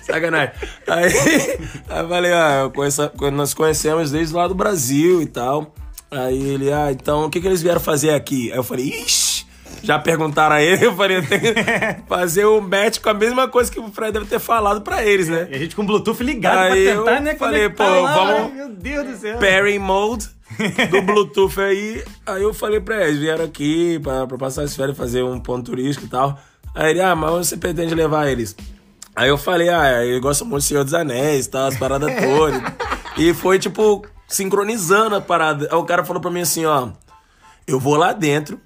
[0.01, 0.53] Sacanagem.
[0.87, 1.13] Aí,
[1.89, 5.71] aí eu falei, ah, conheço, nós conhecemos desde lá do Brasil e tal.
[6.09, 8.51] Aí ele, ah, então o que, que eles vieram fazer aqui?
[8.51, 9.45] Aí eu falei, ixi,
[9.83, 11.53] já perguntaram a ele, eu falei, tem que
[12.07, 15.27] fazer um match com a mesma coisa que o Fred deve ter falado pra eles,
[15.27, 15.47] né?
[15.51, 17.35] E a gente com o Bluetooth ligado Aí pra eu tentar, né?
[17.35, 19.37] falei, pô, lá, vamos- Ai, Meu Deus do céu.
[19.37, 20.27] Pairing mode
[20.89, 22.03] do Bluetooth aí.
[22.25, 25.65] Aí eu falei pra eles, vieram aqui pra, pra passar as férias, fazer um ponto
[25.71, 26.39] turístico e tal.
[26.73, 28.55] Aí ele, ah, mas você pretende levar eles?
[29.15, 32.09] Aí eu falei, ah, eu gosto muito do Senhor dos Anéis e tal, as paradas
[32.21, 32.61] todas.
[33.17, 35.67] e foi, tipo, sincronizando a parada.
[35.71, 36.89] Aí o cara falou pra mim assim, ó,
[37.65, 38.59] eu vou lá dentro,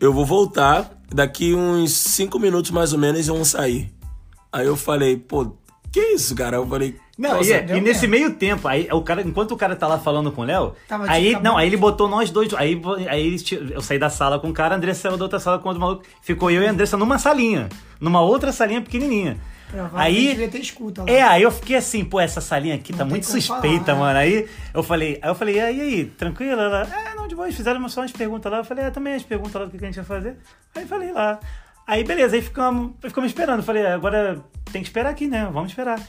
[0.00, 3.92] eu vou voltar, daqui uns cinco minutos mais ou menos e vão sair.
[4.52, 5.52] Aí eu falei, pô,
[5.92, 6.56] que isso, cara?
[6.56, 8.10] Eu falei, Não, Nossa, e, é- e nesse mesmo.
[8.26, 10.72] meio tempo, aí o cara, enquanto o cara tá lá falando com o Léo,
[11.06, 11.42] aí, cabelo.
[11.42, 13.36] não, aí ele botou nós dois, aí, aí
[13.72, 15.68] eu saí da sala com o cara, a Andressa saiu da outra sala com o
[15.68, 17.68] outro maluco, ficou eu e a Andressa numa salinha,
[18.00, 19.38] numa outra salinha pequenininha.
[19.94, 21.10] Aí, ter escuta lá.
[21.10, 24.04] é, aí eu fiquei assim, pô, essa salinha aqui tá tem muito suspeita, falar, né?
[24.04, 24.18] mano.
[24.18, 26.60] Aí eu falei, aí eu falei, e aí, aí, tranquilo?
[26.60, 28.58] Ela, é, não, de boa, eles fizeram só umas perguntas lá.
[28.58, 30.36] Eu falei, é, também as perguntas lá do que que a gente ia fazer.
[30.74, 31.38] Aí falei lá.
[31.86, 33.58] Aí beleza, aí ficamos, ficamos esperando.
[33.58, 35.48] Eu falei, agora tem que esperar aqui, né?
[35.52, 36.00] Vamos esperar.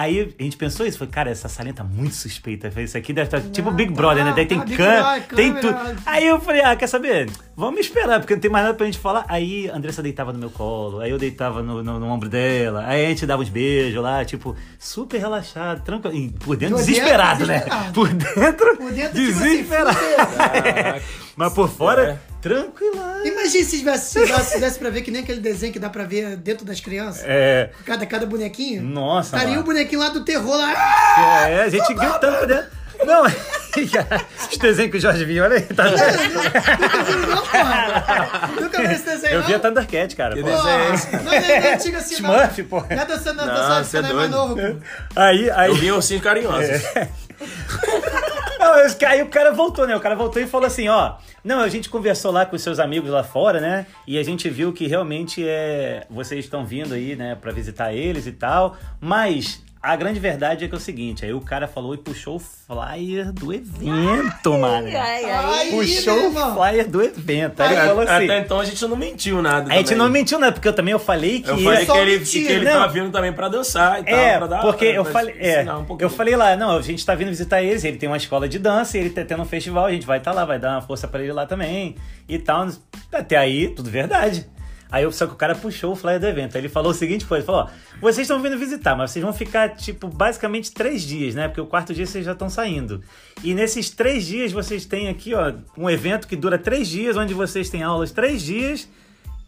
[0.00, 2.68] Aí a gente pensou isso, foi, cara, essa salinha tá muito suspeita.
[2.80, 4.32] Isso aqui deve estar tipo Big Brother, né?
[4.32, 5.84] Daí tem tá, can, Brother, tem câmera.
[5.88, 6.02] tudo.
[6.06, 7.28] Aí eu falei, ah, quer saber?
[7.56, 9.24] Vamos esperar, porque não tem mais nada pra gente falar.
[9.26, 12.84] Aí a Andressa deitava no meu colo, aí eu deitava no, no, no ombro dela,
[12.86, 16.14] aí a gente dava uns beijos lá, tipo, super relaxado, tranquilo.
[16.16, 17.54] E por dentro, Por dentro, desesperado, né?
[17.58, 17.92] desesperado.
[17.92, 19.98] Por dentro, Por dentro, tipo assim, desesperado.
[21.36, 22.27] Mas por fora, É.
[22.48, 23.22] Tranquila.
[23.24, 26.36] Imagina se tivesse, se tivesse, pra ver que nem aquele desenho que dá pra ver
[26.36, 27.22] dentro das crianças.
[27.26, 27.70] É.
[27.84, 28.82] Cada, cada bonequinho.
[28.82, 29.62] Nossa, Estaria mano.
[29.62, 31.48] o bonequinho lá do terror lá.
[31.48, 32.78] É, a gente gritando dentro.
[33.04, 33.22] Não,
[34.50, 35.98] os desenhos que o Jorge vinha, olha aí, tá vendo?
[36.34, 38.50] Nunca viu, não, porra.
[38.60, 39.46] Nunca viu esse desenho, Eu não?
[39.46, 40.34] via Thundercat, cara.
[40.34, 40.48] Que pô.
[40.48, 41.12] desenho é Porra, esse?
[41.16, 42.30] Não, não é não é antigo assim, não.
[42.34, 42.80] Smurf, pô.
[42.80, 44.76] Não é na Não, é você não é mais novo, pô.
[45.14, 45.68] Aí, aí.
[45.70, 46.68] Eu vi ursinhos carinhosos.
[48.68, 49.96] Não, aí o cara voltou, né?
[49.96, 51.14] O cara voltou e falou assim, ó.
[51.42, 53.86] Não, a gente conversou lá com os seus amigos lá fora, né?
[54.06, 56.06] E a gente viu que realmente é.
[56.10, 58.76] Vocês estão vindo aí, né, pra visitar eles e tal.
[59.00, 62.36] Mas a grande verdade é que é o seguinte, aí o cara falou e puxou
[62.36, 64.86] o flyer do evento, mano.
[64.88, 65.24] Ai, ai.
[65.30, 67.60] Ai, Puxou o flyer do evento.
[67.60, 68.24] Aí ele falou assim.
[68.24, 69.72] Até então a gente não mentiu nada.
[69.72, 69.98] A gente também.
[69.98, 70.50] não mentiu, né?
[70.50, 72.72] Porque eu também eu falei que Eu ia- falei que ele, que ele não.
[72.72, 74.14] tava vindo também pra dançar e tal.
[74.14, 77.14] É, pra dar, porque eu falei, é, um eu falei lá, não, a gente tá
[77.14, 79.86] vindo visitar eles, ele tem uma escola de dança, e ele tá tendo um festival,
[79.86, 81.94] a gente vai estar lá, vai dar uma força pra ele lá também
[82.28, 82.68] e tal.
[83.12, 84.46] Até aí, tudo verdade.
[84.90, 86.56] Aí só que o cara puxou o flyer do evento.
[86.56, 87.68] Aí ele falou o seguinte, foi, ele falou, ó,
[88.00, 91.48] vocês estão vindo visitar, mas vocês vão ficar, tipo, basicamente três dias, né?
[91.48, 93.02] Porque o quarto dia vocês já estão saindo.
[93.42, 97.34] E nesses três dias vocês têm aqui, ó, um evento que dura três dias, onde
[97.34, 98.88] vocês têm aulas três dias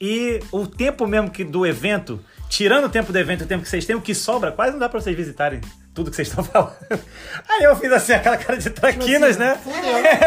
[0.01, 3.63] e o tempo mesmo que do evento, tirando o tempo do evento e o tempo
[3.63, 5.61] que vocês têm, o que sobra, quase não dá pra vocês visitarem
[5.95, 6.75] tudo que vocês estão falando.
[7.49, 9.59] Aí eu fiz assim, aquela cara de traquinas, né?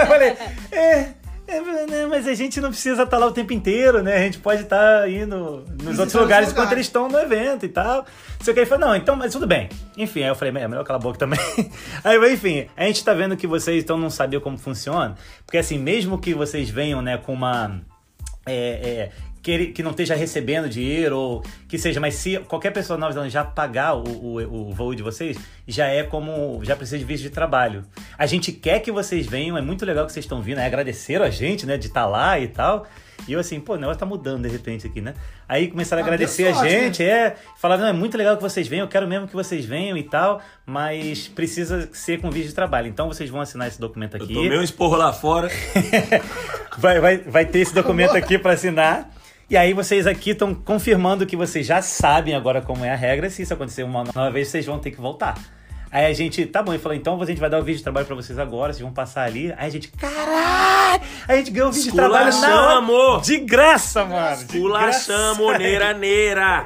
[0.01, 0.37] eu falei,
[0.71, 1.13] é,
[1.57, 4.15] é, né, mas a gente não precisa estar lá o tempo inteiro, né?
[4.15, 7.69] A gente pode estar indo nos outros os lugares enquanto eles estão no evento e
[7.69, 8.05] tal.
[8.41, 9.69] Sei que ele falou, não, então, mas tudo bem.
[9.97, 11.39] Enfim, aí eu falei, é melhor calar a boca também.
[12.03, 15.77] Aí, enfim, a gente tá vendo que vocês então não sabiam como funciona, porque assim,
[15.77, 17.79] mesmo que vocês venham, né, com uma
[18.45, 19.11] é, é,
[19.43, 23.11] que, ele- que não esteja recebendo dinheiro ou que seja, mas se qualquer pessoa nova
[23.11, 27.03] zelândia já pagar o, o, o voo de vocês, já é como, já precisa de
[27.03, 27.83] visto de trabalho.
[28.17, 31.25] A gente quer que vocês venham, é muito legal que vocês estão vindo, é agradeceram
[31.25, 32.87] a gente, né, de estar lá e tal.
[33.27, 35.13] E eu assim, pô, o negócio tá mudando de repente aqui, né?
[35.47, 38.35] Aí começaram a Ah, agradecer deu a sorte, gente, é, falaram, não, é muito legal
[38.35, 42.29] que vocês venham, eu quero mesmo que vocês venham e tal, mas precisa ser com
[42.29, 42.87] visto de trabalho.
[42.87, 44.33] Então vocês vão assinar esse documento Eu aqui.
[44.33, 45.49] tomei um esporro lá fora.
[46.77, 49.09] vai, vai, vai ter esse documento aqui para assinar.
[49.53, 53.29] E aí vocês aqui estão confirmando que vocês já sabem agora como é a regra.
[53.29, 55.37] Se isso acontecer uma nova vez, vocês vão ter que voltar.
[55.91, 57.83] Aí a gente, tá bom, ele falou, então a gente vai dar o vídeo de
[57.83, 59.53] trabalho pra vocês agora, vocês vão passar ali.
[59.55, 60.82] Aí a gente, caralho!
[61.27, 62.81] A gente ganhou o vídeo de trabalho na hora.
[62.81, 63.27] Esculachamos!
[63.27, 64.37] De graça, mano!
[64.45, 65.57] De Pulachamos, graça.
[65.59, 66.65] neira, neira.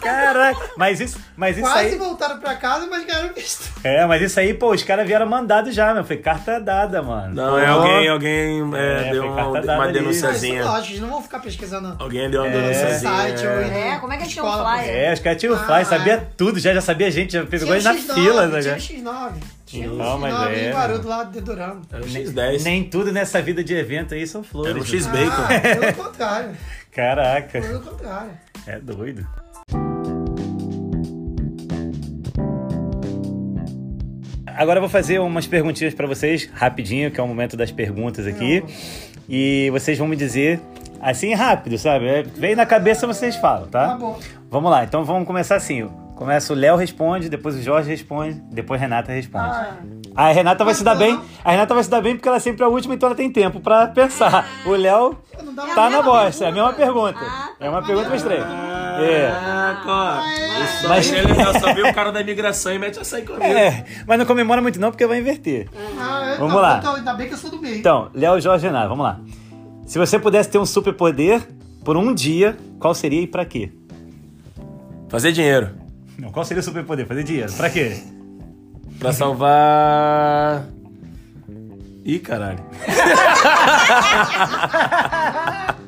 [0.00, 0.70] Caraca!
[0.76, 1.96] Mas isso, mas isso Quase aí...
[1.96, 3.68] voltaram pra casa, mas ganharam visto.
[3.82, 6.04] É, mas isso aí, pô, os caras vieram mandados já, meu.
[6.04, 7.34] Foi carta dada, mano.
[7.34, 7.58] Não, Pô.
[7.58, 9.66] é alguém, alguém é, É, deu uma, uma ali.
[9.66, 10.64] Mas, denunciazinha.
[10.64, 12.52] lógico, eles não vão ficar pesquisando Alguém deu uma É.
[12.60, 13.12] denunciazinha.
[13.16, 14.88] site ou em É, como é que eles tinham um flyer?
[14.94, 16.26] É, os caras tinham o Ah, fly, sabia é.
[16.36, 18.78] tudo, já, já sabia gente, já pegou ele na X9, fila, Tinha né?
[18.78, 19.32] X9.
[19.68, 21.82] Tinha um Não, mas X9 é, em Guarulhos lá dedurando.
[21.92, 22.62] Era um Nem, X10.
[22.64, 24.70] nem tudo nessa vida de evento aí são flores.
[24.70, 24.88] Era um né?
[24.88, 25.42] X-Bacon.
[25.42, 26.50] Ah, pelo contrário.
[26.90, 28.30] Caraca, Pelo contrário.
[28.66, 29.26] é doido.
[34.46, 38.26] Agora eu vou fazer umas perguntinhas pra vocês, rapidinho, que é o momento das perguntas
[38.26, 38.64] aqui.
[39.28, 40.60] E vocês vão me dizer,
[41.00, 42.06] assim, rápido, sabe?
[42.08, 43.88] É, Vem na cabeça, vocês falam, tá?
[43.90, 44.18] Tá bom.
[44.50, 45.88] Vamos lá, então vamos começar assim.
[46.18, 49.54] Começa o Léo responde, depois o Jorge responde, depois a Renata responde.
[50.16, 51.16] A Renata vai se dar bem.
[51.44, 53.30] A Renata vai se dar bem porque ela é sempre a última, então ela tem
[53.30, 54.44] tempo pra pensar.
[54.66, 55.16] O Léo
[55.76, 57.20] tá na bosta, é a mesma pergunta?
[57.22, 58.42] Ah, É uma pergunta pros três.
[58.42, 59.30] É.
[59.30, 63.44] Caraca, Mas- Mas ele já sabia o cara da imigração e mete aí comigo.
[63.44, 65.68] É, mas não comemora muito não porque vai inverter.
[66.00, 66.78] Ah, Vamos não, lá.
[66.78, 67.76] Então, ainda bem que eu sou do meio.
[67.76, 69.20] Então, Léo, Jorge e Renata, vamos lá.
[69.86, 71.46] Se você pudesse ter um superpoder
[71.84, 73.70] por um dia, qual seria e pra quê?
[75.08, 75.70] Fazer dinheiro.
[76.18, 77.06] Não, qual seria o superpoder?
[77.06, 77.52] Fazer dinheiro.
[77.52, 77.98] Pra quê?
[78.98, 80.64] Pra salvar.
[82.04, 82.58] Ih, caralho.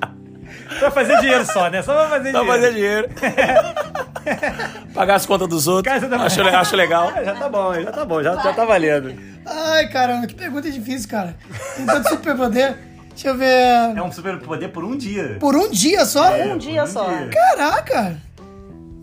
[0.78, 1.82] Pra fazer dinheiro só, né?
[1.82, 2.46] Só pra fazer Só dinheiro.
[2.60, 3.08] fazer dinheiro.
[4.94, 5.92] Pagar as contas dos outros.
[5.92, 7.10] Cara, você tá- Acho, le- acho legal.
[7.10, 9.14] É, já tá bom, já tá bom, já, já tá valendo.
[9.44, 11.36] Ai, caramba, que pergunta difícil, cara.
[11.76, 12.76] Tem tanto superpoder.
[13.10, 13.94] Deixa eu ver.
[13.96, 15.36] É um superpoder por um dia.
[15.38, 16.32] Por um dia só?
[16.34, 17.06] Um dia só.
[17.30, 18.16] Caraca!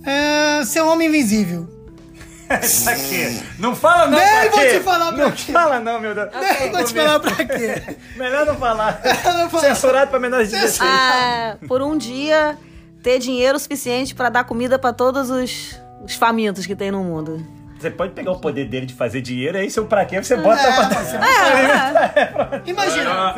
[0.07, 1.67] É, ser um homem invisível.
[2.47, 3.37] pra quê?
[3.59, 4.67] Não fala não, Nem pra vou quê?
[4.69, 5.51] te falar pra Não quê.
[5.51, 6.29] fala não, meu Deus.
[6.33, 7.97] Nem vou te falar pra quê.
[8.15, 9.01] Melhor não falar.
[9.51, 10.89] Não Censurado pra menores de 16.
[10.89, 12.57] Ah, por um dia,
[13.03, 17.45] ter dinheiro suficiente pra dar comida pra todos os, os famintos que tem no mundo.
[17.77, 20.59] Você pode pegar o poder dele de fazer dinheiro, aí seu pra quê você bota
[20.61, 20.83] É, pra...
[21.03, 23.35] você- É, Imagina.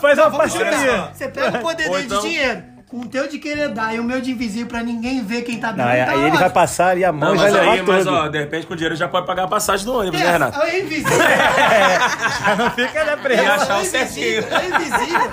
[0.00, 1.10] Faz uma parceria.
[1.12, 2.71] Você pega o poder dele então- de dinheiro.
[2.92, 5.58] Com o teu de querer dar e o meu de invisível pra ninguém ver quem
[5.58, 5.88] tá dando.
[5.88, 7.82] aí, tá aí ele vai passar ali a mão Não, e vai mas levar aí,
[7.82, 8.14] mas tudo.
[8.16, 10.32] ó, de repente com o dinheiro já pode pagar a passagem do ônibus, né, Pensa,
[10.34, 10.60] Renato?
[10.60, 11.18] É invisível.
[11.18, 13.52] Já não fica na E pressa.
[13.54, 14.26] achar o É certinho.
[14.40, 15.30] invisível, é invisível.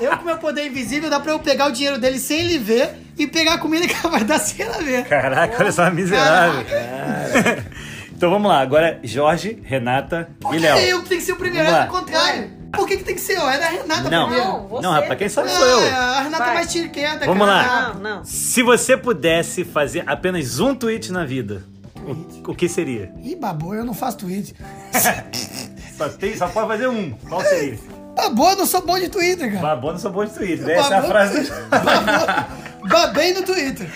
[0.00, 2.90] Eu com meu poder invisível dá pra eu pegar o dinheiro dele sem ele ver
[3.16, 5.04] e pegar a comida que ela vai dar sem ela ver.
[5.04, 6.64] Caraca, olha só, miserável.
[8.14, 10.78] então vamos lá, agora Jorge, Renata Por e que Léo.
[10.78, 11.68] eu que tenho que ser o primeiro?
[11.68, 12.50] É o contrário.
[12.72, 13.48] Por que, que tem que ser eu?
[13.48, 14.50] É da Renata Não, primeiro.
[14.52, 14.82] Não, você.
[14.82, 15.78] não, rapaz, quem sabe sou eu.
[15.94, 16.54] A Renata é Vai.
[16.54, 17.66] mais tiriqueta, Vamos cara.
[17.68, 17.94] lá.
[17.94, 18.24] Não, não.
[18.24, 21.64] Se você pudesse fazer apenas um tweet na vida,
[21.96, 23.12] o, o que seria?
[23.22, 24.54] Ih, babô, eu não faço tweet.
[25.96, 27.12] Só, tem, só pode fazer um.
[27.26, 27.78] Qual seria?
[28.14, 29.62] Babô, eu não sou bom de Twitter, cara.
[29.62, 30.68] Babou não sou bom de Twitter.
[30.68, 33.88] Essa é a frase do Babô, babei no Twitter.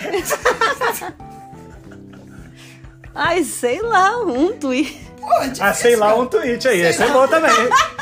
[3.13, 5.10] Ai, sei lá, um tweet.
[5.21, 6.81] Pô, é Ah, sei lá, um tweet aí.
[6.81, 7.51] Esse é bom também.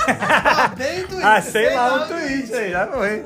[0.07, 1.27] Babei no Twitter.
[1.27, 2.71] Ah, sei lá, um tweet aí.
[2.71, 3.25] Já foi.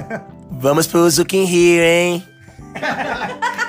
[0.52, 2.26] Vamos pro Zuki in Rio, hein?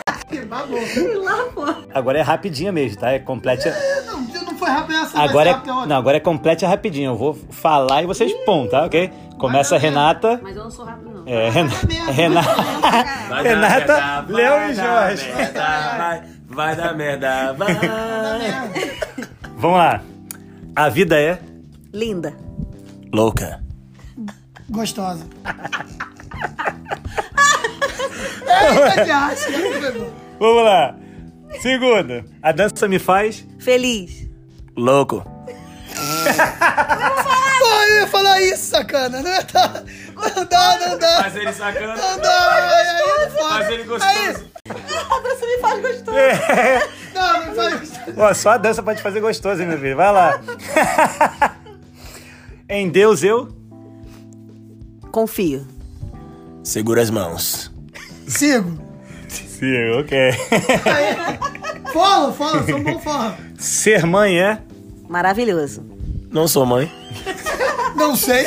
[1.94, 3.12] Agora é rapidinha mesmo, tá?
[3.12, 3.70] É complete.
[4.06, 5.88] Não, não foi rápido essa, Agora rápido é, outra.
[5.90, 7.12] não, agora é complete rapidinho.
[7.12, 8.86] Eu vou falar e vocês pum, tá?
[8.86, 9.12] Ok?
[9.38, 10.40] Começa a Renata.
[10.42, 11.24] Mas eu não sou rápido, não.
[11.28, 12.12] É, Ren- merda.
[12.12, 12.56] Renata.
[13.30, 15.34] Dar Renata, merda, Léo vai e dar Jorge.
[15.34, 15.64] merda,
[15.98, 17.74] vai, vai dar merda, vai.
[19.64, 20.04] Vamos lá.
[20.76, 21.40] A vida é.
[21.94, 22.36] Linda.
[23.14, 23.64] Louca.
[24.70, 25.26] Gostosa.
[28.42, 29.50] Eita, que acha.
[30.38, 30.98] Vamos lá.
[31.62, 32.26] Segunda.
[32.42, 33.48] A dança me faz.
[33.58, 34.30] Feliz.
[34.76, 35.24] Louco.
[37.60, 39.22] Pô, eu ia falar isso, sacana.
[39.22, 39.82] Não, ia dar.
[40.36, 41.22] não dá, não dá.
[41.22, 42.02] Mas ele sacando.
[42.02, 43.54] Não dá, aí, aí não faz.
[43.54, 44.14] Mas ele gostoso.
[44.14, 46.18] Aí, Você me faz gostoso.
[47.14, 47.92] não, não faz.
[48.18, 49.98] Ó, só a dança pode te fazer gostoso, hein, meu filho?
[49.98, 50.40] Vai lá.
[52.70, 53.54] em Deus eu.
[55.12, 55.68] Confio.
[56.64, 57.74] Segura as mãos.
[58.26, 58.80] Sigo.
[59.28, 60.32] Sim, ok.
[61.92, 63.34] Follow, follow, sou um bom follow.
[63.58, 64.60] Ser mãe é.
[65.10, 65.86] Maravilhoso.
[66.32, 66.90] Não sou mãe.
[67.98, 68.46] Não sei.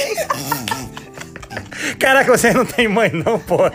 [2.00, 3.70] Caraca, você não tem mãe, não, pô.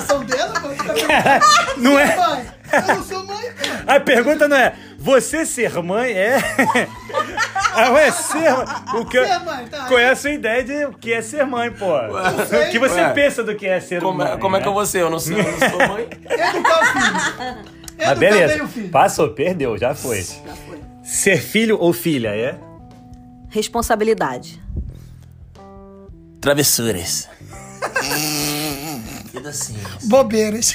[0.00, 0.68] Sensação dela, pô.
[0.68, 2.16] Tá perguntando, Não é.
[2.16, 3.92] Mãe, eu não sou mãe, pô.
[3.92, 4.74] A pergunta não é.
[4.98, 6.38] Você ser mãe é.
[7.74, 8.52] Ah, ué, ser.
[8.96, 9.24] O que...
[9.24, 9.84] Ser mãe, tá.
[9.86, 11.86] Qual é a sua ideia de o que é ser mãe, pô?
[11.96, 13.12] O que você Ué.
[13.12, 14.32] pensa do que é ser Como, mãe?
[14.32, 14.62] é, como é né?
[14.64, 15.02] que eu vou ser?
[15.02, 16.08] Eu não sou, eu não sou mãe.
[16.28, 17.06] Educar o filho.
[17.98, 18.64] Educar Ah, beleza.
[18.64, 18.88] o filho.
[18.88, 20.22] Passou, perdeu, já foi.
[20.22, 20.80] Já foi.
[21.04, 22.58] Ser filho ou filha é?
[23.48, 24.60] Responsabilidade.
[26.40, 27.28] Travessuras.
[29.38, 29.88] Que docinho.
[30.04, 30.74] Bobeiras.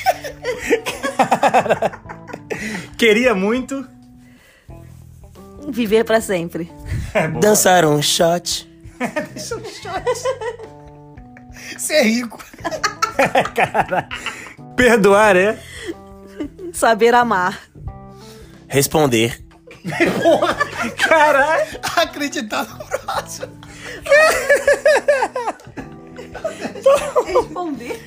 [2.97, 3.85] Queria muito.
[5.67, 6.71] Viver pra sempre.
[7.41, 8.69] Dançar um shot.
[11.77, 12.41] Ser rico.
[14.77, 15.59] Perdoar é?
[16.71, 17.59] Saber amar.
[18.67, 19.43] Responder.
[20.97, 21.79] Caralho!
[21.97, 23.51] Acreditar no próximo.
[27.25, 27.99] Responder.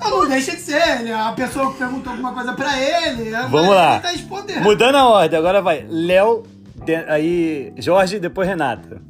[0.00, 1.00] Ah, não deixa de ser.
[1.00, 3.30] Ele, a pessoa que perguntou alguma coisa pra ele.
[3.50, 3.92] Vamos lá.
[3.94, 4.62] Ele tá respondendo.
[4.62, 5.84] Mudando a ordem, agora vai.
[5.88, 6.44] Léo,
[6.84, 9.00] de- aí Jorge, depois Renata.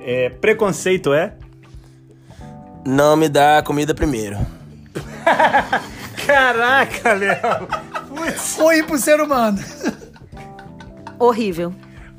[0.00, 1.34] É, preconceito é?
[2.86, 4.36] Não me dá comida primeiro.
[6.26, 7.68] Caraca, Léo!
[8.58, 9.58] Ruim pro ser humano.
[11.18, 11.74] Horrível.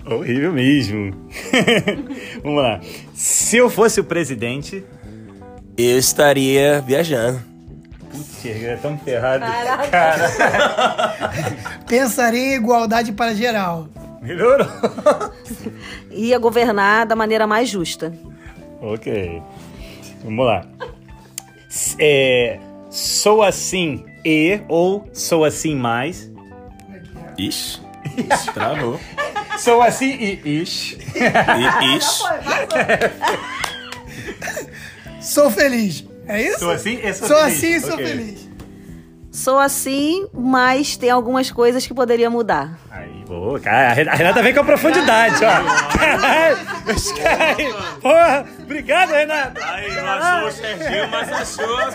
[0.06, 1.12] Horrível mesmo.
[2.44, 2.80] Vamos lá.
[3.16, 4.84] Se eu fosse o presidente.
[5.78, 7.42] Eu estaria viajando.
[8.42, 9.44] Chega, é tão ferrado.
[9.92, 10.32] Cara,
[11.88, 13.88] Pensaria em igualdade para geral.
[14.22, 14.68] melhorou.
[16.12, 18.14] Ia governar da maneira mais justa.
[18.82, 19.42] ok.
[20.24, 20.66] Vamos lá.
[22.00, 22.58] É,
[22.90, 26.32] sou assim e ou sou assim mais.
[27.38, 27.82] Ixi.
[28.54, 28.98] Travou.
[29.58, 30.12] Sou assim
[30.44, 30.98] e ixi.
[31.16, 32.24] I- Ixi.
[35.22, 36.04] Sou feliz.
[36.28, 36.60] É isso?
[36.60, 37.58] Sou assim e sou, Sou feliz.
[37.58, 38.06] assim e sou Ok.
[38.06, 38.46] feliz.
[39.32, 42.80] Sou assim, mas tem algumas coisas que poderia mudar.
[42.90, 43.90] Aí, boa, cara.
[43.90, 45.98] A Ren- a Renata vem com a profundidade, ó.
[45.98, 46.58] Caralho.
[48.02, 49.60] Porra, obrigado, Renata.
[49.74, 51.94] Aí, não achou o Serginho, mas achou as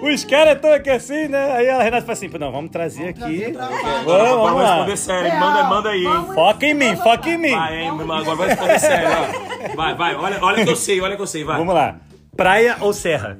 [0.00, 1.52] Os caras estão aqui assim, né?
[1.52, 3.52] Aí a Renata fala assim: não, vamos trazer aqui.
[3.52, 4.74] Vamos, vamos Vamos lá.
[4.74, 5.40] responder sério.
[5.40, 6.26] Manda, manda aí, hein?
[6.34, 7.50] Foca em mim, foca em mim.
[7.50, 7.88] Vai, hein?
[7.90, 9.76] Agora vai responder sério, ó.
[9.76, 10.14] Vai, vai.
[10.14, 11.58] Olha, olha que eu sei, olha que eu sei, vai.
[11.58, 11.96] Vamos lá.
[12.36, 13.38] Praia ou serra?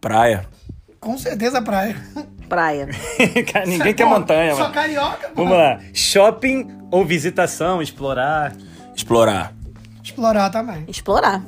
[0.00, 0.44] Praia.
[0.98, 1.96] Com certeza praia.
[2.48, 2.88] Praia.
[3.52, 4.74] Cara, Ninguém quer montanha, Sou mano.
[4.74, 5.44] carioca, pô.
[5.44, 5.78] Vamos lá.
[5.94, 8.52] Shopping ou visitação, explorar?
[8.96, 9.52] Explorar.
[10.02, 10.84] Explorar também.
[10.88, 11.40] Explorar.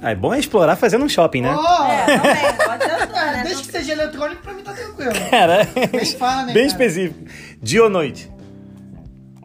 [0.00, 1.54] Ah, é bom é explorar fazendo um shopping, né?
[1.56, 3.42] Oh, É, também, pode ser outra, né?
[3.44, 5.12] Desde que seja eletrônico, pra mim tá tranquilo.
[5.30, 6.66] Cara, Bem fala, né, bem cara?
[6.66, 7.24] específico.
[7.60, 8.30] Dia ou noite?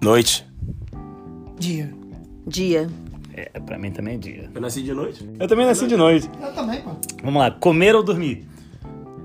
[0.01, 0.45] Noite.
[1.59, 1.91] Dia.
[2.45, 2.89] Dia.
[3.35, 4.49] É, pra mim também é dia.
[4.53, 5.27] Eu nasci de noite.
[5.39, 6.29] Eu também nasci de noite.
[6.41, 6.91] Eu também, pô.
[7.23, 8.45] Vamos lá, comer ou dormir?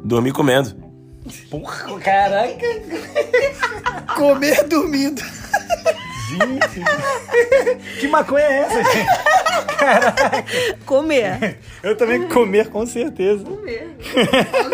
[0.04, 0.74] Dormi comendo.
[1.50, 2.66] Porra, caraca.
[4.16, 5.20] Comer dormindo.
[6.28, 6.84] Gente.
[8.00, 9.08] que maconha é essa, gente?
[10.84, 11.58] Comer.
[11.82, 13.44] Eu também comer com certeza.
[13.44, 13.96] Comer.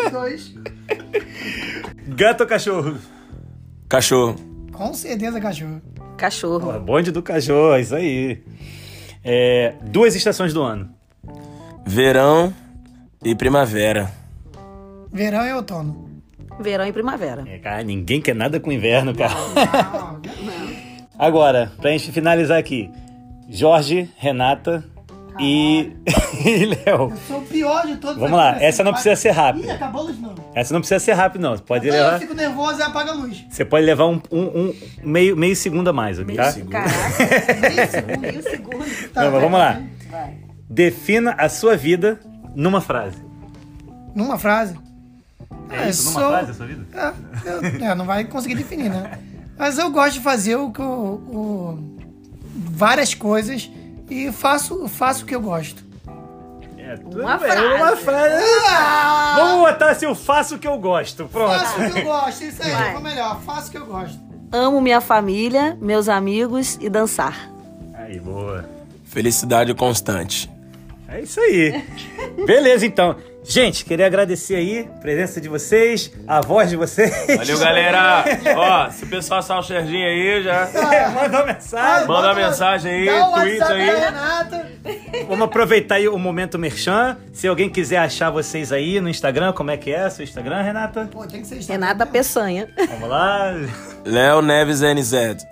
[0.05, 0.55] Os dois.
[2.09, 2.99] Gato ou cachorro?
[3.89, 4.37] Cachorro.
[4.73, 5.81] Com certeza, cachorro.
[6.17, 6.73] Cachorro.
[6.73, 8.43] Pô, bonde do cachorro, é isso aí.
[9.23, 10.91] É, duas estações do ano.
[11.87, 12.53] Verão
[13.23, 14.11] e primavera.
[15.13, 16.11] Verão e outono.
[16.61, 17.45] Verão e primavera.
[17.47, 19.33] É, cara, ninguém quer nada com inverno, cara.
[19.57, 20.04] Ah,
[21.19, 22.91] Agora, pra gente finalizar aqui.
[23.49, 24.83] Jorge, Renata
[25.39, 25.93] e,
[26.45, 27.11] e Léo.
[27.11, 28.17] eu sou o pior de todos.
[28.19, 29.67] Vamos lá, essa não precisa ser rápida.
[29.67, 30.35] Ih, acabou a luz não.
[30.55, 31.57] Essa não precisa ser rápido, não.
[31.57, 33.45] Você pode Eu levar, fico nervoso e apaga a luz.
[33.51, 36.35] você pode levar um, um- um meio, meio segundo a mais, ok?
[36.37, 36.53] Tá?
[36.53, 38.19] Caraca.
[38.19, 39.11] Meio segundo.
[39.13, 39.83] Tá, Não, vai, vamos lá.
[40.11, 40.35] vai.
[40.71, 42.19] Defina a sua vida
[42.55, 43.19] numa frase.
[44.15, 44.75] Numa frase.
[45.71, 46.09] É Ah, isso?
[46.09, 46.87] eu Numa sou- frase a sua vida?
[46.95, 49.19] É, eu- é, não vai conseguir definir, né?
[49.59, 51.97] Mas eu gosto de fazer o o-
[52.55, 53.71] várias coisas
[54.11, 55.83] e faço, faço o que eu gosto.
[56.77, 57.75] É, tudo Uma bem, frase.
[57.83, 58.45] Uma frase.
[59.37, 61.27] Vamos botar assim, eu faço o que eu gosto.
[61.29, 61.59] Pronto.
[61.59, 62.87] Faço o que eu gosto, isso aí, Vai.
[62.89, 63.41] ficou melhor.
[63.41, 64.19] Faço o que eu gosto.
[64.53, 67.51] Amo minha família, meus amigos e dançar.
[67.95, 68.69] Aí, boa.
[69.05, 70.51] Felicidade constante.
[71.09, 71.85] É isso aí.
[72.47, 73.17] Beleza, então.
[73.47, 77.13] Gente, queria agradecer aí a presença de vocês, a voz de vocês.
[77.37, 78.25] Valeu, galera.
[78.57, 82.09] Ó, se o pessoal assar o Serginho aí, já É, Manda uma mensagem.
[82.09, 83.85] manda uma mensagem aí, Dá da aí.
[84.01, 84.67] Renata.
[85.29, 87.19] Vamos aproveitar aí o momento merchan.
[87.35, 90.09] Se alguém quiser achar vocês aí no Instagram, como é que é?
[90.09, 91.09] Seu Instagram, Renata?
[91.13, 91.85] Pô, tem que ser Instagram.
[91.87, 92.69] Renata Peçanha.
[92.89, 93.53] Vamos lá.
[94.07, 95.47] Léo Neves NZ.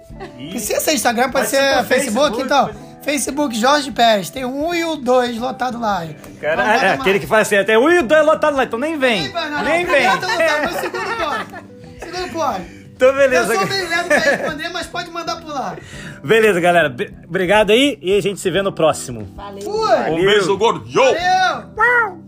[0.50, 2.66] Precisa ser Instagram, pode, Pode ser, ser Facebook, Facebook, então.
[2.68, 4.30] pode- Facebook Jorge Pérez.
[4.30, 6.04] Tem um e o dois lotado lá.
[6.40, 8.78] Cara, bota é, aquele que fala assim, até o e o dois lotado lá, então
[8.78, 9.22] nem vem.
[9.22, 9.92] Nem vai, não, Nem não.
[9.92, 10.04] vem.
[10.04, 11.64] Tá lotado, mas segundo pode.
[12.00, 12.82] Segundo pode.
[12.94, 13.54] Então, Eu beleza.
[13.54, 15.76] sou meio lento pra responder, mas pode mandar por lá.
[16.22, 16.94] Beleza, galera.
[17.26, 19.26] Obrigado aí e a gente se vê no próximo.
[19.34, 19.62] Valeu.
[19.62, 20.10] Fui!
[20.10, 20.88] Um beijo gordo.
[20.88, 21.02] Yo!
[21.02, 22.22] Valeu!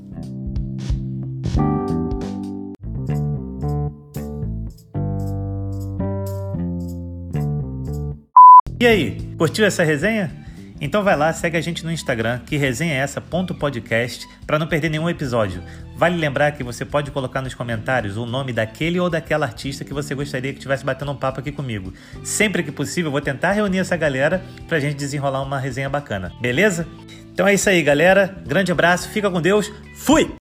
[8.81, 10.44] E aí, curtiu essa resenha?
[10.81, 14.59] Então vai lá, segue a gente no Instagram, que resenha é essa, ponto podcast, para
[14.59, 15.63] não perder nenhum episódio.
[15.97, 19.95] Vale lembrar que você pode colocar nos comentários o nome daquele ou daquela artista que
[19.95, 21.93] você gostaria que estivesse batendo um papo aqui comigo.
[22.25, 26.33] Sempre que possível, eu vou tentar reunir essa galera pra gente desenrolar uma resenha bacana,
[26.41, 26.87] beleza?
[27.33, 28.35] Então é isso aí, galera.
[28.47, 30.35] Grande abraço, fica com Deus, fui!